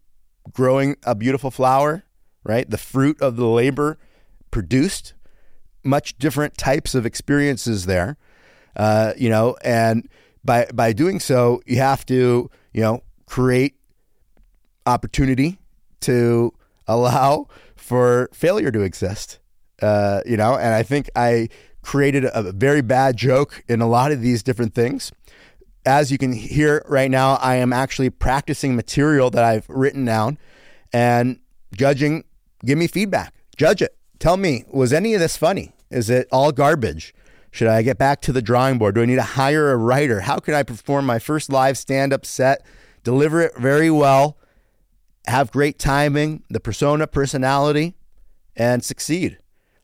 growing 0.52 0.96
a 1.04 1.14
beautiful 1.14 1.50
flower, 1.50 2.04
right? 2.44 2.68
The 2.68 2.78
fruit 2.78 3.20
of 3.22 3.36
the 3.36 3.46
labor 3.46 3.98
produced. 4.50 5.14
Much 5.84 6.16
different 6.18 6.56
types 6.56 6.94
of 6.94 7.04
experiences 7.04 7.86
there, 7.86 8.16
uh, 8.76 9.14
you 9.16 9.28
know, 9.28 9.56
and 9.64 10.08
by 10.44 10.66
by 10.72 10.92
doing 10.92 11.20
so, 11.20 11.62
you 11.66 11.76
have 11.76 12.05
to 12.07 12.50
you 12.72 12.81
know 12.81 13.02
create 13.26 13.74
opportunity 14.87 15.59
to 16.00 16.52
allow 16.87 17.48
for 17.76 18.28
failure 18.33 18.70
to 18.70 18.81
exist. 18.81 19.38
Uh, 19.81 20.20
you 20.26 20.37
know, 20.37 20.57
and 20.57 20.74
I 20.74 20.83
think 20.83 21.11
I 21.16 21.48
created 21.83 22.24
a 22.33 22.52
very 22.52 22.81
bad 22.81 23.16
joke 23.16 23.64
in 23.68 23.81
a 23.81 23.88
lot 23.88 24.12
of 24.12 24.20
these 24.20 24.42
different 24.42 24.74
things. 24.74 25.11
As 25.85 26.12
you 26.12 26.18
can 26.18 26.33
hear 26.33 26.85
right 26.88 27.11
now, 27.11 27.35
I 27.37 27.57
am 27.57 27.72
actually 27.72 28.11
practicing 28.11 28.76
material 28.76 29.31
that 29.31 29.42
I've 29.42 29.68
written 29.68 30.05
down 30.05 30.38
and 30.92 31.40
judging. 31.74 32.24
Give 32.64 32.78
me 32.78 32.87
feedback. 32.87 33.35
Judge 33.57 33.83
it. 33.83 33.96
Tell 34.20 34.37
me, 34.37 34.64
was 34.70 34.92
any 34.92 35.14
of 35.14 35.20
this 35.20 35.37
funny? 35.37 35.72
Is 35.90 36.09
it 36.09 36.28
all 36.31 36.52
garbage? 36.52 37.12
Should 37.52 37.68
I 37.68 37.82
get 37.82 37.98
back 37.98 38.22
to 38.22 38.32
the 38.32 38.42
drawing 38.42 38.78
board? 38.78 38.94
Do 38.94 39.02
I 39.02 39.04
need 39.04 39.16
to 39.16 39.22
hire 39.22 39.70
a 39.70 39.76
writer? 39.76 40.22
How 40.22 40.38
can 40.38 40.54
I 40.54 40.62
perform 40.62 41.04
my 41.04 41.18
first 41.18 41.52
live 41.52 41.76
stand 41.76 42.12
up 42.12 42.24
set, 42.24 42.64
deliver 43.04 43.42
it 43.42 43.56
very 43.58 43.90
well, 43.90 44.38
have 45.26 45.52
great 45.52 45.78
timing, 45.78 46.42
the 46.48 46.60
persona, 46.60 47.06
personality, 47.06 47.94
and 48.56 48.82
succeed. 48.82 49.38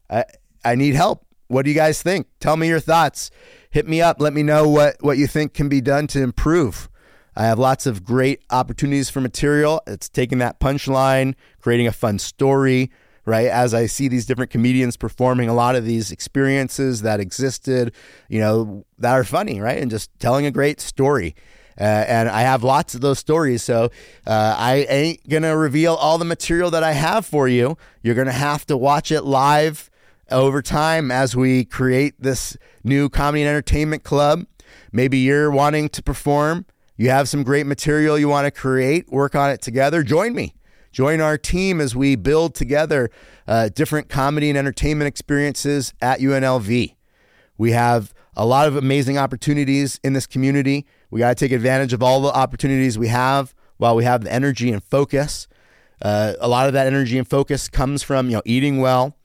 I, 0.09 0.25
I 0.65 0.75
need 0.77 0.95
help. 0.95 1.27
What 1.49 1.65
do 1.65 1.71
you 1.71 1.77
guys 1.77 2.03
think? 2.03 2.27
Tell 2.41 2.57
me 2.57 2.69
your 2.69 2.81
thoughts. 2.81 3.31
Hit 3.71 3.87
me 3.87 4.01
up. 4.01 4.19
Let 4.19 4.33
me 4.33 4.43
know 4.43 4.67
what, 4.67 4.97
what 5.01 5.19
you 5.19 5.27
think 5.27 5.53
can 5.53 5.69
be 5.69 5.83
done 5.83 6.07
to 6.09 6.23
improve. 6.23 6.89
I 7.37 7.45
have 7.45 7.59
lots 7.59 7.87
of 7.87 8.03
great 8.03 8.43
opportunities 8.51 9.11
for 9.11 9.21
material. 9.21 9.83
It's 9.87 10.09
taking 10.09 10.39
that 10.39 10.59
punchline, 10.59 11.35
creating 11.61 11.87
a 11.87 11.93
fun 11.93 12.19
story, 12.19 12.91
right? 13.29 13.49
As 13.49 13.75
I 13.75 13.85
see 13.87 14.09
these 14.09 14.25
different 14.25 14.51
comedians 14.51 14.97
performing 14.97 15.51
a 15.51 15.55
lot 15.55 15.77
of 15.77 15.85
these 15.85 16.11
experiences 16.11 17.03
that 17.03 17.21
existed, 17.21 17.93
you 18.29 18.41
know, 18.41 18.87
that 18.99 19.13
are 19.13 19.23
funny, 19.23 19.61
right? 19.61 19.79
And 19.79 19.91
just 19.91 20.11
telling 20.19 20.47
a 20.47 20.51
great 20.51 20.81
story. 20.81 21.37
Uh, 21.79 21.85
and 21.85 22.31
I 22.31 22.41
have 22.41 22.65
lots 22.65 22.95
of 22.95 23.03
those 23.03 23.19
stories. 23.19 23.63
So 23.63 23.91
uh, 24.27 24.57
I 24.59 24.87
ain't 24.89 25.29
going 25.29 25.43
to 25.43 25.57
reveal 25.57 25.95
all 25.95 26.17
the 26.17 26.25
material 26.25 26.71
that 26.71 26.83
I 26.83 26.93
have 26.93 27.27
for 27.27 27.47
you. 27.47 27.77
You're 28.03 28.15
going 28.15 28.27
to 28.29 28.33
have 28.33 28.65
to 28.67 28.79
watch 28.79 29.13
it 29.13 29.23
live 29.23 29.91
over 30.31 30.63
time 30.63 31.11
as 31.11 31.37
we 31.37 31.67
create 31.67 32.15
this 32.19 32.57
new 32.83 33.11
comedy 33.11 33.43
and 33.43 33.49
entertainment 33.51 34.05
club. 34.05 34.47
Maybe 34.91 35.19
you're 35.19 35.51
wanting 35.51 35.91
to 35.91 36.03
perform. 36.03 36.65
You 36.97 37.11
have 37.11 37.29
some 37.29 37.43
great 37.43 37.67
material 37.67 38.19
you 38.19 38.29
want 38.29 38.47
to 38.47 38.51
create, 38.51 39.13
work 39.13 39.35
on 39.35 39.51
it 39.51 39.61
together. 39.61 40.03
Join 40.03 40.35
me. 40.35 40.55
Join 40.99 41.21
our 41.21 41.39
team 41.39 41.81
as 41.81 41.95
we 41.95 42.17
build 42.17 42.57
together 42.57 43.09
uh, 43.47 43.69
different 43.69 44.09
comedy 44.09 44.49
and 44.49 44.59
entertainment 44.59 45.07
experiences 45.07 45.95
at 46.03 46.19
UNLV. 46.19 46.97
We 47.57 47.71
have 47.71 48.13
a 48.35 48.45
lot 48.45 48.67
of 48.67 48.75
amazing 48.75 49.17
opportunities 49.17 50.01
in 50.03 50.15
this 50.15 50.27
community. 50.27 50.89
We 51.13 51.21
got 51.21 51.29
to 51.29 51.35
take 51.37 51.53
advantage 51.53 51.93
of 51.93 52.03
all 52.03 52.21
the 52.21 52.33
opportunities 52.33 52.99
we 52.99 53.07
have 53.07 53.55
while 53.77 53.95
we 53.95 54.03
have 54.03 54.25
the 54.25 54.33
energy 54.33 54.73
and 54.73 54.83
focus. 54.83 55.47
Uh, 56.03 56.33
a 56.41 56.49
lot 56.49 56.67
of 56.67 56.73
that 56.73 56.89
energy 56.89 57.17
and 57.17 57.31
focus 57.31 57.69
comes 57.69 58.03
from 58.03 58.27
you 58.29 58.35
know 58.35 58.43
eating 58.45 58.81
well. 58.81 59.17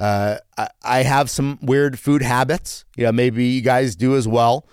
Uh, 0.00 0.38
I, 0.58 0.68
I 0.82 1.02
have 1.04 1.30
some 1.30 1.60
weird 1.62 1.96
food 1.96 2.22
habits. 2.22 2.84
You 2.96 3.04
know, 3.04 3.12
maybe 3.12 3.44
you 3.44 3.60
guys 3.60 3.94
do 3.94 4.16
as 4.16 4.26
well. 4.26 4.66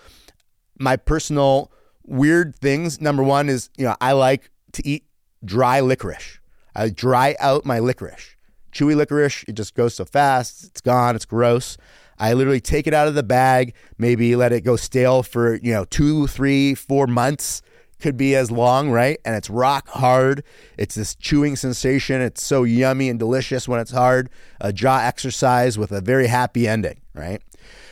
My 0.76 0.96
personal 0.96 1.70
weird 2.04 2.56
things. 2.56 3.00
Number 3.00 3.22
one 3.22 3.48
is 3.48 3.70
you 3.76 3.84
know 3.84 3.94
I 4.00 4.10
like 4.10 4.50
to 4.72 4.84
eat 4.84 5.04
dry 5.44 5.78
licorice. 5.78 6.37
I 6.78 6.90
dry 6.90 7.34
out 7.40 7.66
my 7.66 7.80
licorice. 7.80 8.36
Chewy 8.72 8.94
licorice, 8.94 9.44
it 9.48 9.52
just 9.52 9.74
goes 9.74 9.94
so 9.94 10.04
fast. 10.04 10.62
It's 10.62 10.80
gone. 10.80 11.16
It's 11.16 11.24
gross. 11.24 11.76
I 12.18 12.34
literally 12.34 12.60
take 12.60 12.86
it 12.86 12.94
out 12.94 13.08
of 13.08 13.16
the 13.16 13.24
bag, 13.24 13.74
maybe 13.98 14.36
let 14.36 14.52
it 14.52 14.62
go 14.62 14.76
stale 14.76 15.24
for, 15.24 15.56
you 15.56 15.72
know, 15.72 15.84
two, 15.84 16.28
three, 16.28 16.74
four 16.74 17.08
months. 17.08 17.62
Could 18.00 18.16
be 18.16 18.36
as 18.36 18.52
long, 18.52 18.90
right? 18.92 19.18
And 19.24 19.34
it's 19.34 19.50
rock 19.50 19.88
hard. 19.88 20.44
It's 20.76 20.94
this 20.94 21.16
chewing 21.16 21.56
sensation. 21.56 22.20
It's 22.20 22.44
so 22.44 22.62
yummy 22.62 23.08
and 23.08 23.18
delicious 23.18 23.66
when 23.66 23.80
it's 23.80 23.90
hard. 23.90 24.30
A 24.60 24.72
jaw 24.72 25.00
exercise 25.00 25.76
with 25.76 25.90
a 25.90 26.00
very 26.00 26.28
happy 26.28 26.68
ending, 26.68 27.00
right? 27.12 27.42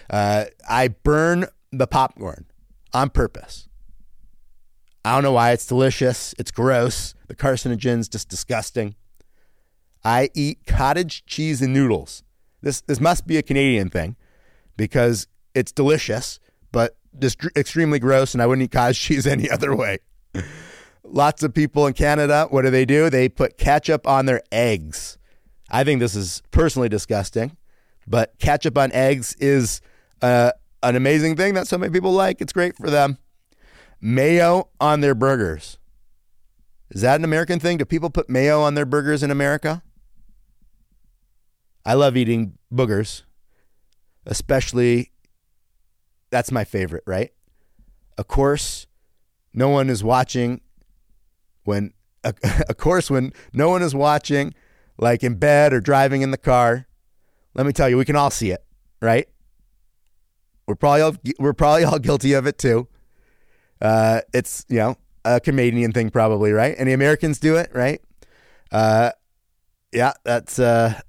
Uh, 0.09 0.45
I 0.69 0.89
burn 0.89 1.47
the 1.73 1.89
popcorn 1.89 2.47
on 2.93 3.11
purpose. 3.11 3.69
I 5.07 5.15
don't 5.15 5.23
know 5.23 5.31
why 5.31 5.53
it's 5.53 5.65
delicious. 5.65 6.35
It's 6.37 6.51
gross. 6.51 7.15
The 7.29 7.37
carcinogens 7.37 8.11
just 8.11 8.29
disgusting. 8.29 8.97
I 10.05 10.31
eat 10.35 10.67
cottage 10.67 11.25
cheese 11.27 11.63
and 11.63 11.73
noodles. 11.73 12.25
This 12.61 12.81
this 12.81 12.99
must 12.99 13.25
be 13.25 13.37
a 13.37 13.43
Canadian 13.43 13.89
thing 13.89 14.17
because 14.77 15.29
it's 15.55 15.71
delicious, 15.71 16.41
but 16.73 16.97
just 17.21 17.39
extremely 17.57 18.01
gross, 18.01 18.35
and 18.35 18.43
I 18.43 18.49
wouldn't 18.49 18.65
eat 18.65 18.73
cottage 18.73 18.99
cheese 19.07 19.29
any 19.29 19.49
other 19.49 19.77
way. 19.77 19.99
Lots 21.05 21.45
of 21.45 21.55
people 21.55 21.87
in 21.87 21.93
Canada, 21.93 22.49
what 22.51 22.63
do 22.63 22.71
they 22.71 22.85
do? 22.85 23.09
They 23.09 23.29
put 23.29 23.59
ketchup 23.59 24.09
on 24.09 24.27
their 24.27 24.43
eggs. 24.51 25.19
I 25.71 25.85
think 25.85 26.01
this 26.01 26.17
is 26.17 26.43
personally 26.51 26.89
disgusting, 26.89 27.57
but 28.09 28.37
ketchup 28.41 28.77
on 28.77 28.91
eggs 28.91 29.37
is 29.39 29.81
uh, 30.21 30.51
an 30.83 30.97
amazing 30.97 31.37
thing 31.37 31.55
that 31.55 31.69
so 31.69 31.79
many 31.79 31.93
people 31.93 32.11
like. 32.11 32.41
It's 32.41 32.53
great 32.53 32.77
for 32.77 32.91
them. 32.91 33.19
Mayo 34.01 34.69
on 34.81 35.01
their 35.01 35.15
burgers. 35.15 35.79
Is 36.91 37.03
that 37.03 37.17
an 37.17 37.25
American 37.25 37.59
thing? 37.59 37.79
Do 37.79 37.85
people 37.85 38.11
put 38.11 38.31
mayo 38.31 38.61
on 38.61 38.75
their 38.75 38.87
burgers 38.87 39.23
in 39.23 39.31
America? 39.31 39.83
I 41.85 41.95
love 41.95 42.17
eating 42.17 42.59
boogers, 42.73 43.23
especially 44.25 45.13
that's 46.31 46.51
my 46.53 46.65
favorite, 46.65 47.05
right? 47.07 47.33
Of 48.19 48.29
course, 48.29 48.87
no 49.53 49.69
one 49.69 49.89
is 49.89 50.03
watching 50.03 50.61
when 51.65 51.93
of 52.25 52.77
course 52.77 53.11
when 53.11 53.33
no 53.53 53.69
one 53.69 53.83
is 53.83 53.95
watching 53.95 54.55
like 54.99 55.23
in 55.23 55.35
bed 55.35 55.73
or 55.73 55.81
driving 55.81 56.23
in 56.23 56.31
the 56.31 56.39
car. 56.39 56.87
Let 57.55 57.67
me 57.67 57.73
tell 57.73 57.89
you, 57.89 57.97
we 57.97 58.05
can 58.05 58.17
all 58.17 58.31
see 58.31 58.51
it, 58.51 58.65
right? 59.01 59.29
We're 60.67 60.75
probably 60.75 61.01
all, 61.03 61.15
we're 61.39 61.53
probably 61.53 61.85
all 61.85 61.99
guilty 62.01 62.33
of 62.33 62.47
it 62.47 62.59
too. 62.59 62.89
Uh, 63.81 64.21
it's 64.33 64.65
you 64.69 64.79
know 64.79 64.97
a 65.25 65.41
Canadian 65.41 65.93
thing, 65.93 66.11
probably, 66.11 66.53
right? 66.53 66.75
Any 66.79 66.93
Americans 66.93 67.39
do 67.39 67.57
it, 67.57 67.71
right? 67.75 68.01
Uh, 68.71 69.11
yeah, 69.93 70.13
that's 70.25 70.59
uh, 70.59 71.01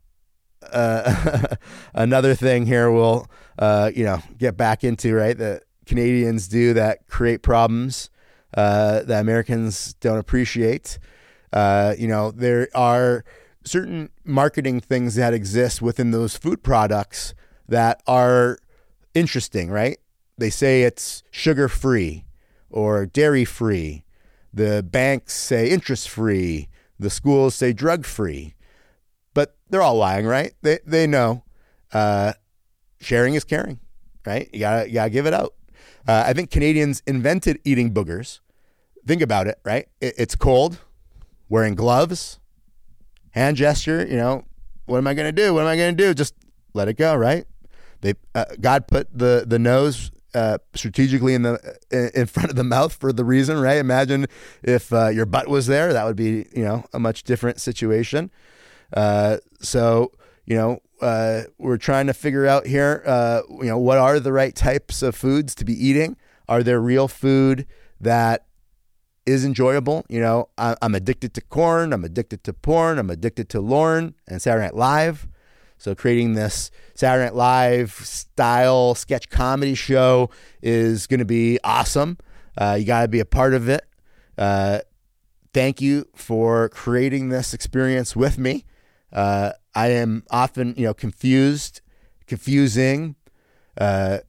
uh, 0.72 1.56
another 1.94 2.36
thing 2.36 2.66
here 2.66 2.92
we'll 2.92 3.28
uh, 3.60 3.92
you 3.94 4.04
know 4.04 4.22
get 4.38 4.58
back 4.58 4.84
into 4.84 5.14
right 5.16 5.38
that 5.38 5.64
Canadians 5.86 6.48
do 6.48 6.74
that 6.74 7.08
create 7.08 7.42
problems 7.42 8.10
uh, 8.56 9.02
that 9.04 9.22
Americans 9.22 9.94
don't 9.96 10.18
appreciate. 10.18 11.00
You 11.54 12.08
know 12.08 12.32
there 12.32 12.68
are 12.76 13.24
certain 13.64 14.10
marketing 14.24 14.80
things 14.80 15.16
that 15.16 15.34
exist 15.34 15.82
within 15.82 16.12
those 16.12 16.38
food 16.38 16.64
products 16.64 17.34
that 17.68 18.02
are 18.08 18.58
interesting, 19.14 19.70
right? 19.70 19.98
They 20.38 20.50
say 20.50 20.84
it's 20.84 21.24
sugar 21.32 21.68
free 21.68 22.27
or 22.70 23.06
dairy 23.06 23.46
free. 23.46 24.04
The 24.54 24.84
banks 24.84 25.34
say 25.34 25.70
interest 25.70 26.10
free. 26.10 26.68
The 27.00 27.10
schools 27.10 27.56
say 27.56 27.74
drug 27.74 28.06
free 28.06 28.56
but 29.38 29.56
they're 29.70 29.84
all 29.84 29.98
lying, 29.98 30.26
right? 30.26 30.56
They 30.64 30.80
they 30.84 31.06
know 31.06 31.44
uh, 31.94 32.34
sharing 33.00 33.36
is 33.36 33.44
caring, 33.44 33.80
right? 34.26 34.50
You 34.52 34.60
gotta 34.60 34.88
you 34.88 34.96
gotta 34.96 35.12
give 35.12 35.28
it 35.28 35.34
out. 35.34 35.54
Uh, 36.08 36.24
I 36.26 36.34
think 36.34 36.50
Canadians 36.50 37.04
invented 37.06 37.60
eating 37.64 37.94
boogers. 37.94 38.40
Think 39.06 39.22
about 39.22 39.46
it, 39.46 39.60
right? 39.64 39.88
It, 40.02 40.16
it's 40.18 40.36
cold, 40.36 40.80
wearing 41.50 41.76
gloves, 41.76 42.40
hand 43.30 43.58
gesture. 43.58 44.08
You 44.08 44.18
know, 44.18 44.46
what 44.88 44.98
am 44.98 45.06
I 45.06 45.14
gonna 45.14 45.32
do? 45.32 45.54
What 45.54 45.62
am 45.62 45.68
I 45.68 45.78
gonna 45.78 45.92
do? 45.92 46.16
Just 46.16 46.34
let 46.74 46.88
it 46.88 46.96
go, 46.98 47.16
right? 47.16 47.46
They 48.02 48.16
uh, 48.34 48.46
God 48.60 48.88
put 48.88 49.16
the 49.16 49.44
the 49.46 49.60
nose 49.60 50.10
uh, 50.38 50.58
strategically 50.76 51.34
in 51.34 51.42
the 51.42 51.78
in 51.92 52.28
front 52.28 52.50
of 52.50 52.56
the 52.56 52.64
mouth 52.64 52.94
for 52.94 53.12
the 53.12 53.26
reason, 53.26 53.60
right? 53.60 53.78
Imagine 53.78 54.28
if 54.62 54.94
uh, 54.94 55.08
your 55.08 55.26
butt 55.26 55.48
was 55.48 55.66
there, 55.66 55.94
that 55.94 56.06
would 56.06 56.16
be 56.16 56.46
you 56.54 56.64
know 56.64 56.86
a 56.94 57.00
much 57.00 57.24
different 57.24 57.60
situation. 57.60 58.30
Uh, 58.94 59.38
so, 59.60 60.12
you 60.46 60.56
know, 60.56 60.80
uh, 61.02 61.42
we're 61.58 61.78
trying 61.78 62.08
to 62.08 62.14
figure 62.14 62.46
out 62.46 62.66
here, 62.68 63.04
uh, 63.06 63.42
you 63.50 63.66
know, 63.66 63.78
what 63.78 63.98
are 63.98 64.20
the 64.20 64.32
right 64.32 64.56
types 64.56 65.02
of 65.02 65.16
foods 65.16 65.54
to 65.56 65.66
be 65.66 65.74
eating? 65.74 66.16
Are 66.48 66.64
there 66.64 66.80
real 66.80 67.08
food 67.08 67.66
that 68.00 68.46
is 69.26 69.44
enjoyable? 69.44 70.06
You 70.08 70.22
know, 70.22 70.50
I, 70.58 70.76
am 70.82 70.96
addicted 70.96 71.34
to 71.34 71.42
corn. 71.42 71.94
I'm 71.94 72.06
addicted 72.06 72.44
to 72.46 72.54
porn. 72.54 73.00
I'm 73.00 73.10
addicted 73.10 73.50
to 73.50 73.60
Lorne 73.60 74.16
and 74.28 74.42
Saturday 74.42 74.66
Night 74.66 74.76
Live. 74.76 75.28
So 75.78 75.94
creating 75.96 76.34
this 76.34 76.72
Saturday 76.96 77.26
Night 77.26 77.36
Live 77.36 77.92
style 77.92 78.96
sketch 78.96 79.30
comedy 79.30 79.76
show 79.76 80.30
is 80.62 81.08
going 81.08 81.20
to 81.20 81.26
be 81.26 81.60
awesome. 81.64 82.18
Uh, 82.58 82.78
you 82.80 82.86
got 82.86 83.04
to 83.04 83.08
be 83.08 83.20
a 83.20 83.26
part 83.26 83.54
of 83.54 83.70
it. 83.70 83.86
Uh, 84.38 84.80
thank 85.54 85.82
you 85.82 86.06
for 86.16 86.70
creating 86.70 87.30
this 87.30 87.54
experience 87.54 88.16
with 88.16 88.38
me. 88.38 88.66
Uh, 89.14 89.52
I 89.76 89.90
am 89.90 90.24
often, 90.32 90.74
you 90.78 90.86
know, 90.86 90.94
confused, 90.94 91.82
confusing. 92.26 93.16
Uh, 93.78 94.20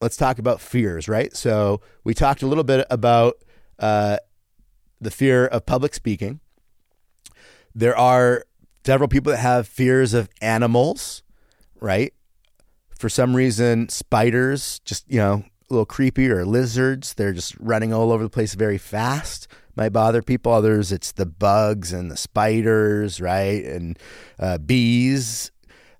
let's 0.00 0.16
talk 0.16 0.38
about 0.38 0.60
fears, 0.60 1.08
right? 1.08 1.34
So 1.36 1.80
we 2.04 2.14
talked 2.14 2.42
a 2.42 2.46
little 2.46 2.64
bit 2.64 2.86
about 2.90 3.36
uh, 3.78 4.16
the 5.00 5.10
fear 5.10 5.46
of 5.46 5.66
public 5.66 5.94
speaking. 5.94 6.40
There 7.74 7.96
are 7.96 8.44
several 8.86 9.08
people 9.08 9.32
that 9.32 9.38
have 9.38 9.68
fears 9.68 10.14
of 10.14 10.28
animals, 10.40 11.22
right? 11.80 12.14
For 12.98 13.08
some 13.08 13.36
reason, 13.36 13.88
spiders 13.88 14.80
just, 14.84 15.04
you 15.10 15.18
know, 15.18 15.44
a 15.68 15.72
little 15.72 15.84
creepy 15.84 16.30
or 16.30 16.46
lizards, 16.46 17.14
they're 17.14 17.32
just 17.32 17.56
running 17.58 17.92
all 17.92 18.12
over 18.12 18.22
the 18.22 18.30
place 18.30 18.54
very 18.54 18.78
fast 18.78 19.48
might 19.76 19.90
bother 19.90 20.22
people. 20.22 20.52
Others, 20.52 20.90
it's 20.90 21.12
the 21.12 21.26
bugs 21.26 21.92
and 21.92 22.10
the 22.10 22.16
spiders, 22.16 23.20
right? 23.20 23.64
And 23.64 23.98
uh, 24.38 24.58
bees. 24.58 25.52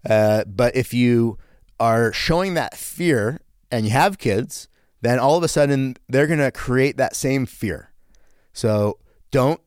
Uh, 0.08 0.44
but 0.44 0.74
if 0.74 0.94
you 0.94 1.38
are 1.78 2.12
showing 2.12 2.54
that 2.54 2.76
fear 2.76 3.40
and 3.70 3.84
you 3.84 3.92
have 3.92 4.18
kids, 4.18 4.66
then 5.02 5.18
all 5.18 5.36
of 5.36 5.42
a 5.42 5.48
sudden 5.48 5.96
they're 6.08 6.26
going 6.26 6.38
to 6.38 6.50
create 6.50 6.96
that 6.96 7.14
same 7.14 7.44
fear. 7.44 7.92
So 8.52 8.98
don't 9.30 9.60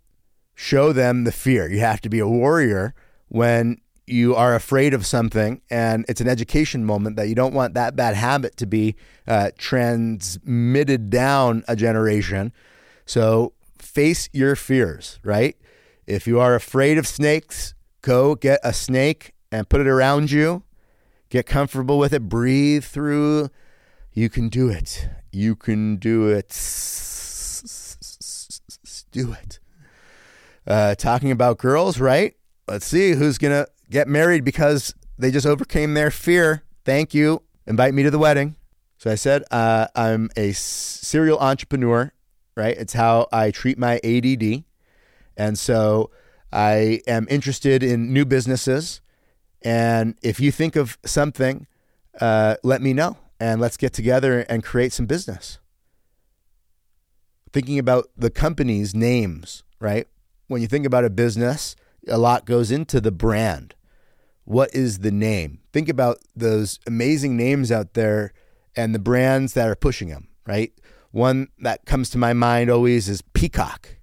show 0.55 0.91
them 0.91 1.23
the 1.23 1.31
fear. 1.31 1.69
You 1.69 1.79
have 1.79 2.01
to 2.01 2.09
be 2.09 2.19
a 2.19 2.27
warrior 2.27 2.95
when 3.29 3.79
you 4.05 4.35
are 4.35 4.55
afraid 4.55 4.93
of 4.93 5.05
something 5.05 5.61
and 5.69 6.03
it's 6.09 6.19
an 6.19 6.27
education 6.27 6.83
moment 6.83 7.15
that 7.15 7.29
you 7.29 7.35
don't 7.35 7.53
want 7.53 7.75
that 7.75 7.95
bad 7.95 8.15
habit 8.15 8.57
to 8.57 8.65
be 8.65 8.95
uh, 9.27 9.51
transmitted 9.57 11.09
down 11.11 11.63
a 11.67 11.75
generation. 11.75 12.51
So 13.05 13.53
face 13.77 14.27
your 14.33 14.55
fears, 14.55 15.19
right? 15.23 15.55
If 16.07 16.25
you 16.25 16.39
are 16.39 16.55
afraid 16.55 16.97
of 16.97 17.05
snakes, 17.05 17.75
go 18.01 18.33
get 18.33 18.59
a 18.63 18.73
snake 18.73 19.33
and 19.51 19.69
put 19.69 19.79
it 19.81 19.87
around 19.87 20.31
you. 20.31 20.63
Get 21.29 21.45
comfortable 21.45 21.99
with 21.99 22.11
it. 22.11 22.27
Breathe 22.27 22.83
through. 22.83 23.49
You 24.11 24.29
can 24.29 24.49
do 24.49 24.69
it. 24.69 25.07
You 25.31 25.55
can 25.55 25.97
do 25.97 26.27
it. 26.29 26.49
Do 29.11 29.33
it. 29.33 29.59
Uh, 30.65 30.95
talking 30.95 31.29
about 31.29 31.59
girls, 31.59 31.99
right? 31.99 32.35
Let's 32.69 32.85
see 32.85 33.13
who's 33.13 33.39
going 33.39 33.51
to 33.51 33.67
get 33.89 34.07
married 34.07 34.43
because 34.43 34.93
they 35.17 35.31
just 35.31 35.47
overcame 35.47 35.95
their 35.95 36.11
fear. 36.11 36.61
Thank 36.85 37.15
you. 37.15 37.41
Invite 37.65 37.95
me 37.95 38.03
to 38.03 38.11
the 38.11 38.19
wedding. 38.19 38.57
So 38.99 39.09
I 39.09 39.15
said, 39.15 39.43
uh, 39.49 39.87
I'm 39.95 40.29
a 40.35 40.51
serial 40.51 41.39
entrepreneur, 41.39 42.13
right? 42.55 42.77
It's 42.77 42.93
how 42.93 43.27
I 43.31 43.49
treat 43.49 43.79
my 43.79 43.99
ADD. 44.03 44.65
And 45.35 45.57
so 45.57 46.11
I 46.53 47.01
am 47.07 47.25
interested 47.27 47.81
in 47.81 48.13
new 48.13 48.23
businesses. 48.23 49.01
And 49.63 50.15
if 50.21 50.39
you 50.39 50.51
think 50.51 50.75
of 50.75 50.99
something, 51.03 51.65
uh, 52.21 52.57
let 52.63 52.83
me 52.83 52.93
know 52.93 53.17
and 53.39 53.59
let's 53.59 53.77
get 53.77 53.93
together 53.93 54.41
and 54.41 54.63
create 54.63 54.93
some 54.93 55.07
business. 55.07 55.57
Thinking 57.51 57.79
about 57.79 58.11
the 58.15 58.29
company's 58.29 58.93
names, 58.93 59.63
right? 59.79 60.07
When 60.47 60.61
you 60.61 60.67
think 60.67 60.85
about 60.85 61.03
a 61.03 61.09
business, 61.09 61.75
a 62.07 62.17
lot 62.17 62.45
goes 62.45 62.71
into 62.71 63.01
the 63.01 63.11
brand. 63.11 63.75
What 64.45 64.73
is 64.73 64.99
the 64.99 65.11
name? 65.11 65.59
Think 65.73 65.89
about 65.89 66.17
those 66.35 66.79
amazing 66.87 67.37
names 67.37 67.71
out 67.71 67.93
there 67.93 68.33
and 68.75 68.95
the 68.95 68.99
brands 68.99 69.53
that 69.53 69.69
are 69.69 69.75
pushing 69.75 70.09
them, 70.09 70.29
right? 70.47 70.73
One 71.11 71.49
that 71.59 71.85
comes 71.85 72.09
to 72.11 72.17
my 72.17 72.33
mind 72.33 72.69
always 72.69 73.09
is 73.09 73.21
Peacock, 73.33 73.97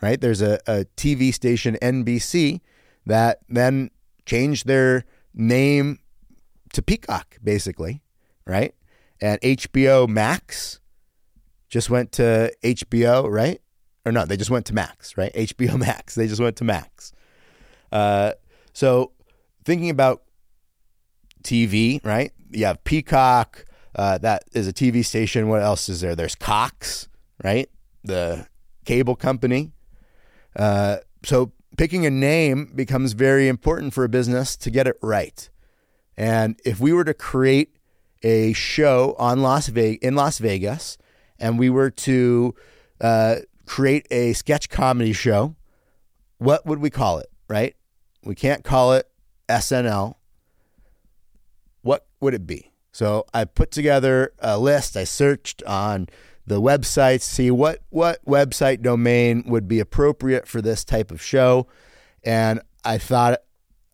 right? 0.00 0.20
There's 0.20 0.42
a, 0.42 0.58
a 0.66 0.86
TV 0.96 1.32
station, 1.32 1.76
NBC, 1.82 2.60
that 3.06 3.38
then 3.48 3.90
changed 4.26 4.66
their 4.66 5.04
name 5.34 5.98
to 6.72 6.82
Peacock, 6.82 7.38
basically, 7.42 8.02
right? 8.46 8.74
And 9.20 9.40
HBO 9.40 10.08
Max 10.08 10.80
just 11.68 11.90
went 11.90 12.12
to 12.12 12.52
HBO, 12.62 13.30
right? 13.30 13.60
Or 14.04 14.12
no, 14.12 14.24
they 14.24 14.36
just 14.36 14.50
went 14.50 14.66
to 14.66 14.74
Max, 14.74 15.16
right? 15.16 15.32
HBO 15.34 15.78
Max. 15.78 16.14
They 16.14 16.26
just 16.26 16.40
went 16.40 16.56
to 16.56 16.64
Max. 16.64 17.12
Uh, 17.92 18.32
so 18.72 19.12
thinking 19.64 19.90
about 19.90 20.22
TV, 21.42 22.04
right? 22.04 22.32
You 22.50 22.66
have 22.66 22.82
Peacock. 22.84 23.64
Uh, 23.94 24.18
that 24.18 24.44
is 24.52 24.68
a 24.68 24.72
TV 24.72 25.04
station. 25.04 25.48
What 25.48 25.62
else 25.62 25.88
is 25.88 26.00
there? 26.00 26.14
There's 26.14 26.34
Cox, 26.34 27.08
right? 27.42 27.68
The 28.04 28.46
cable 28.84 29.16
company. 29.16 29.72
Uh, 30.56 30.98
so 31.24 31.52
picking 31.76 32.06
a 32.06 32.10
name 32.10 32.72
becomes 32.74 33.12
very 33.12 33.48
important 33.48 33.92
for 33.92 34.04
a 34.04 34.08
business 34.08 34.56
to 34.56 34.70
get 34.70 34.86
it 34.86 34.96
right. 35.02 35.48
And 36.16 36.60
if 36.64 36.80
we 36.80 36.92
were 36.92 37.04
to 37.04 37.14
create 37.14 37.76
a 38.22 38.52
show 38.52 39.14
on 39.18 39.40
Las 39.40 39.68
Vegas 39.68 39.98
in 40.02 40.14
Las 40.14 40.38
Vegas, 40.38 40.98
and 41.38 41.58
we 41.58 41.70
were 41.70 41.90
to 41.90 42.54
uh, 43.00 43.36
create 43.70 44.04
a 44.10 44.32
sketch 44.32 44.68
comedy 44.68 45.12
show, 45.12 45.54
what 46.38 46.66
would 46.66 46.80
we 46.80 46.90
call 46.90 47.20
it? 47.20 47.30
Right? 47.48 47.76
We 48.24 48.34
can't 48.34 48.64
call 48.64 48.94
it 48.94 49.08
SNL. 49.48 50.16
What 51.82 52.04
would 52.20 52.34
it 52.34 52.48
be? 52.48 52.72
So 52.90 53.26
I 53.32 53.44
put 53.44 53.70
together 53.70 54.32
a 54.40 54.58
list. 54.58 54.96
I 54.96 55.04
searched 55.04 55.62
on 55.62 56.08
the 56.48 56.60
websites, 56.60 57.20
see 57.20 57.52
what 57.52 57.78
what 57.90 58.24
website 58.24 58.82
domain 58.82 59.44
would 59.46 59.68
be 59.68 59.78
appropriate 59.78 60.48
for 60.48 60.60
this 60.60 60.84
type 60.84 61.12
of 61.12 61.22
show, 61.22 61.68
and 62.24 62.60
I 62.84 62.98
thought 62.98 63.38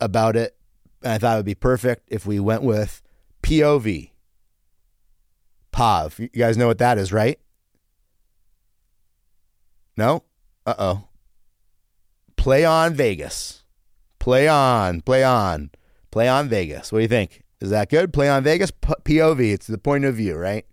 about 0.01 0.37
it, 0.37 0.57
and 1.03 1.13
I 1.13 1.19
thought 1.19 1.35
it 1.35 1.41
would 1.41 1.45
be 1.45 1.55
perfect 1.55 2.09
if 2.09 2.25
we 2.25 2.41
went 2.41 2.63
with 2.63 3.03
POV. 3.43 4.13
POV. 5.71 6.19
You 6.19 6.29
guys 6.29 6.57
know 6.57 6.67
what 6.67 6.79
that 6.79 6.97
is, 6.97 7.13
right? 7.13 7.39
No? 9.97 10.25
Uh 10.67 10.75
oh. 10.79 11.09
Play 12.37 12.65
on 12.65 12.95
Vegas. 12.95 13.63
Play 14.19 14.49
on, 14.49 15.03
play 15.03 15.23
on, 15.23 15.71
play 16.11 16.29
on 16.29 16.49
Vegas. 16.49 16.91
What 16.91 16.99
do 16.99 17.03
you 17.03 17.09
think? 17.09 17.45
Is 17.61 17.71
that 17.71 17.89
good? 17.89 18.13
Play 18.13 18.29
on 18.29 18.43
Vegas, 18.43 18.71
P- 18.71 18.93
POV. 19.05 19.53
It's 19.53 19.67
the 19.69 19.79
point 19.79 20.05
of 20.05 20.17
view, 20.17 20.35
right? 20.35 20.67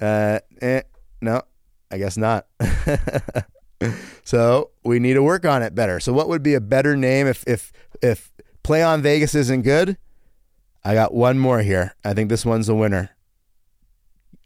Uh, 0.00 0.40
eh, 0.62 0.82
no, 1.20 1.42
I 1.90 1.98
guess 1.98 2.16
not. 2.16 2.46
so 4.24 4.70
we 4.82 4.98
need 4.98 5.14
to 5.14 5.22
work 5.22 5.44
on 5.44 5.62
it 5.62 5.74
better. 5.74 6.00
So 6.00 6.12
what 6.12 6.28
would 6.28 6.42
be 6.42 6.54
a 6.54 6.60
better 6.60 6.96
name 6.96 7.26
if 7.26 7.44
if 7.46 7.70
if 8.02 8.32
Play 8.62 8.82
on 8.82 9.02
Vegas 9.02 9.34
isn't 9.34 9.62
good? 9.62 9.96
I 10.82 10.94
got 10.94 11.12
one 11.12 11.38
more 11.38 11.60
here. 11.60 11.94
I 12.04 12.14
think 12.14 12.30
this 12.30 12.46
one's 12.46 12.66
the 12.66 12.74
winner. 12.74 13.10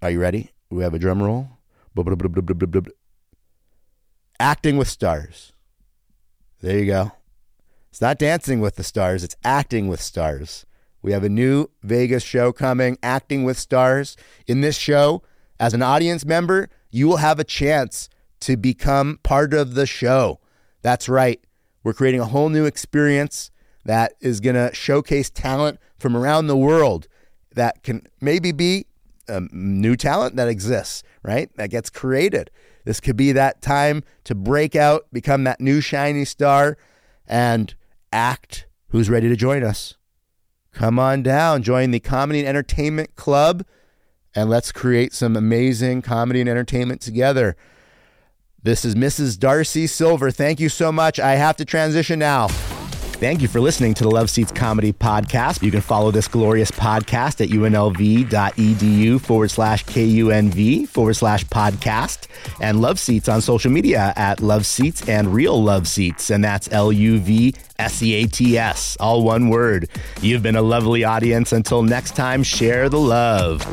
Are 0.03 0.11
you 0.11 0.21
ready? 0.21 0.51
We 0.71 0.83
have 0.83 0.95
a 0.95 0.99
drum 0.99 1.23
roll. 1.23 1.49
Acting 4.41 4.77
with 4.77 4.89
stars. 4.89 5.53
There 6.61 6.79
you 6.79 6.87
go. 6.87 7.13
It's 7.91 8.01
not 8.01 8.19
dancing 8.19 8.61
with 8.61 8.77
the 8.77 8.83
stars, 8.83 9.23
it's 9.23 9.37
acting 9.45 9.87
with 9.89 10.01
stars. 10.01 10.67
We 11.03 11.13
have 11.13 11.23
a 11.23 11.29
new 11.29 11.69
Vegas 11.83 12.23
show 12.23 12.51
coming, 12.51 12.97
Acting 13.03 13.45
with 13.45 13.59
Stars. 13.59 14.17
In 14.47 14.63
this 14.63 14.79
show, 14.79 15.23
as 15.61 15.75
an 15.75 15.83
audience 15.83 16.25
member, 16.25 16.71
you 16.91 17.07
will 17.07 17.19
have 17.19 17.39
a 17.39 17.45
chance 17.45 18.09
to 18.41 18.57
become 18.57 19.21
part 19.23 19.53
of 19.53 19.75
the 19.75 19.85
show. 19.85 20.41
That's 20.81 21.07
right. 21.07 21.45
We're 21.83 21.93
creating 21.93 22.21
a 22.21 22.25
whole 22.25 22.49
new 22.49 22.65
experience 22.65 23.51
that 23.85 24.15
is 24.23 24.41
going 24.41 24.57
to 24.57 24.75
showcase 24.75 25.29
talent 25.29 25.79
from 25.99 26.17
around 26.17 26.47
the 26.47 26.57
world 26.57 27.07
that 27.55 27.83
can 27.83 28.07
maybe 28.23 28.51
be 28.51 28.87
um, 29.29 29.51
new 29.53 29.97
talent 29.97 30.37
that 30.37 30.49
exists, 30.49 31.03
right? 31.23 31.55
That 31.57 31.69
gets 31.69 31.91
created. 31.91 32.51
This 32.85 33.01
could 33.01 33.17
be 33.17 33.33
that 33.33 33.63
time 33.63 34.05
to 34.25 34.35
break 34.35 34.77
out, 34.77 35.07
become 35.13 35.45
that 35.45 35.61
new 35.61 35.81
shiny 35.81 36.25
star, 36.25 36.77
and 37.27 37.75
act 38.13 38.67
who's 38.89 39.11
ready 39.11 39.29
to 39.29 39.37
join 39.37 39.65
us. 39.65 39.97
Come 40.73 40.99
on 40.99 41.23
down, 41.23 41.63
join 41.63 41.91
the 41.91 42.01
Comedy 42.01 42.41
and 42.41 42.49
Entertainment 42.49 43.17
Club, 43.17 43.65
and 44.35 44.51
let's 44.51 44.73
create 44.73 45.13
some 45.13 45.37
amazing 45.37 46.03
comedy 46.03 46.41
and 46.41 46.49
entertainment 46.49 47.01
together. 47.01 47.57
This 48.63 48.85
is 48.85 48.95
Mrs. 48.95 49.39
Darcy 49.39 49.87
Silver. 49.87 50.31
Thank 50.31 50.59
you 50.59 50.69
so 50.69 50.91
much. 50.91 51.21
I 51.21 51.33
have 51.33 51.57
to 51.59 51.65
transition 51.65 52.19
now. 52.19 52.49
Thank 53.25 53.41
you 53.41 53.49
for 53.49 53.59
listening 53.59 53.95
to 53.95 54.05
the 54.05 54.11
LuvSeats 54.11 54.55
Comedy 54.55 54.93
Podcast. 54.93 55.63
You 55.63 55.71
can 55.71 55.81
follow 55.81 56.11
this 56.11 56.29
glorious 56.29 56.71
podcast 56.71 57.41
at 57.41 57.49
unlv.edu 57.49 59.19
forward 59.19 59.51
slash 59.51 59.83
KUNV 59.87 60.87
forward 60.87 61.15
slash 61.15 61.47
podcast 61.47 62.27
and 62.61 62.81
LuvSeats 62.81 63.33
on 63.33 63.41
social 63.41 63.71
media 63.71 64.13
at 64.17 64.41
LuvSeats 64.41 65.09
and 65.09 65.33
Real 65.33 65.59
LuvSeats. 65.59 66.31
And 66.31 66.45
that's 66.45 66.71
L 66.71 66.93
U 66.93 67.19
V 67.19 67.55
S 67.79 68.03
E 68.03 68.13
A 68.13 68.27
T 68.27 68.59
S, 68.59 68.99
all 69.01 69.23
one 69.23 69.49
word. 69.49 69.89
You've 70.21 70.43
been 70.43 70.57
a 70.57 70.61
lovely 70.61 71.03
audience. 71.05 71.53
Until 71.53 71.83
next 71.83 72.15
time, 72.15 72.43
share 72.43 72.91
the 72.91 73.01
love. 73.01 73.65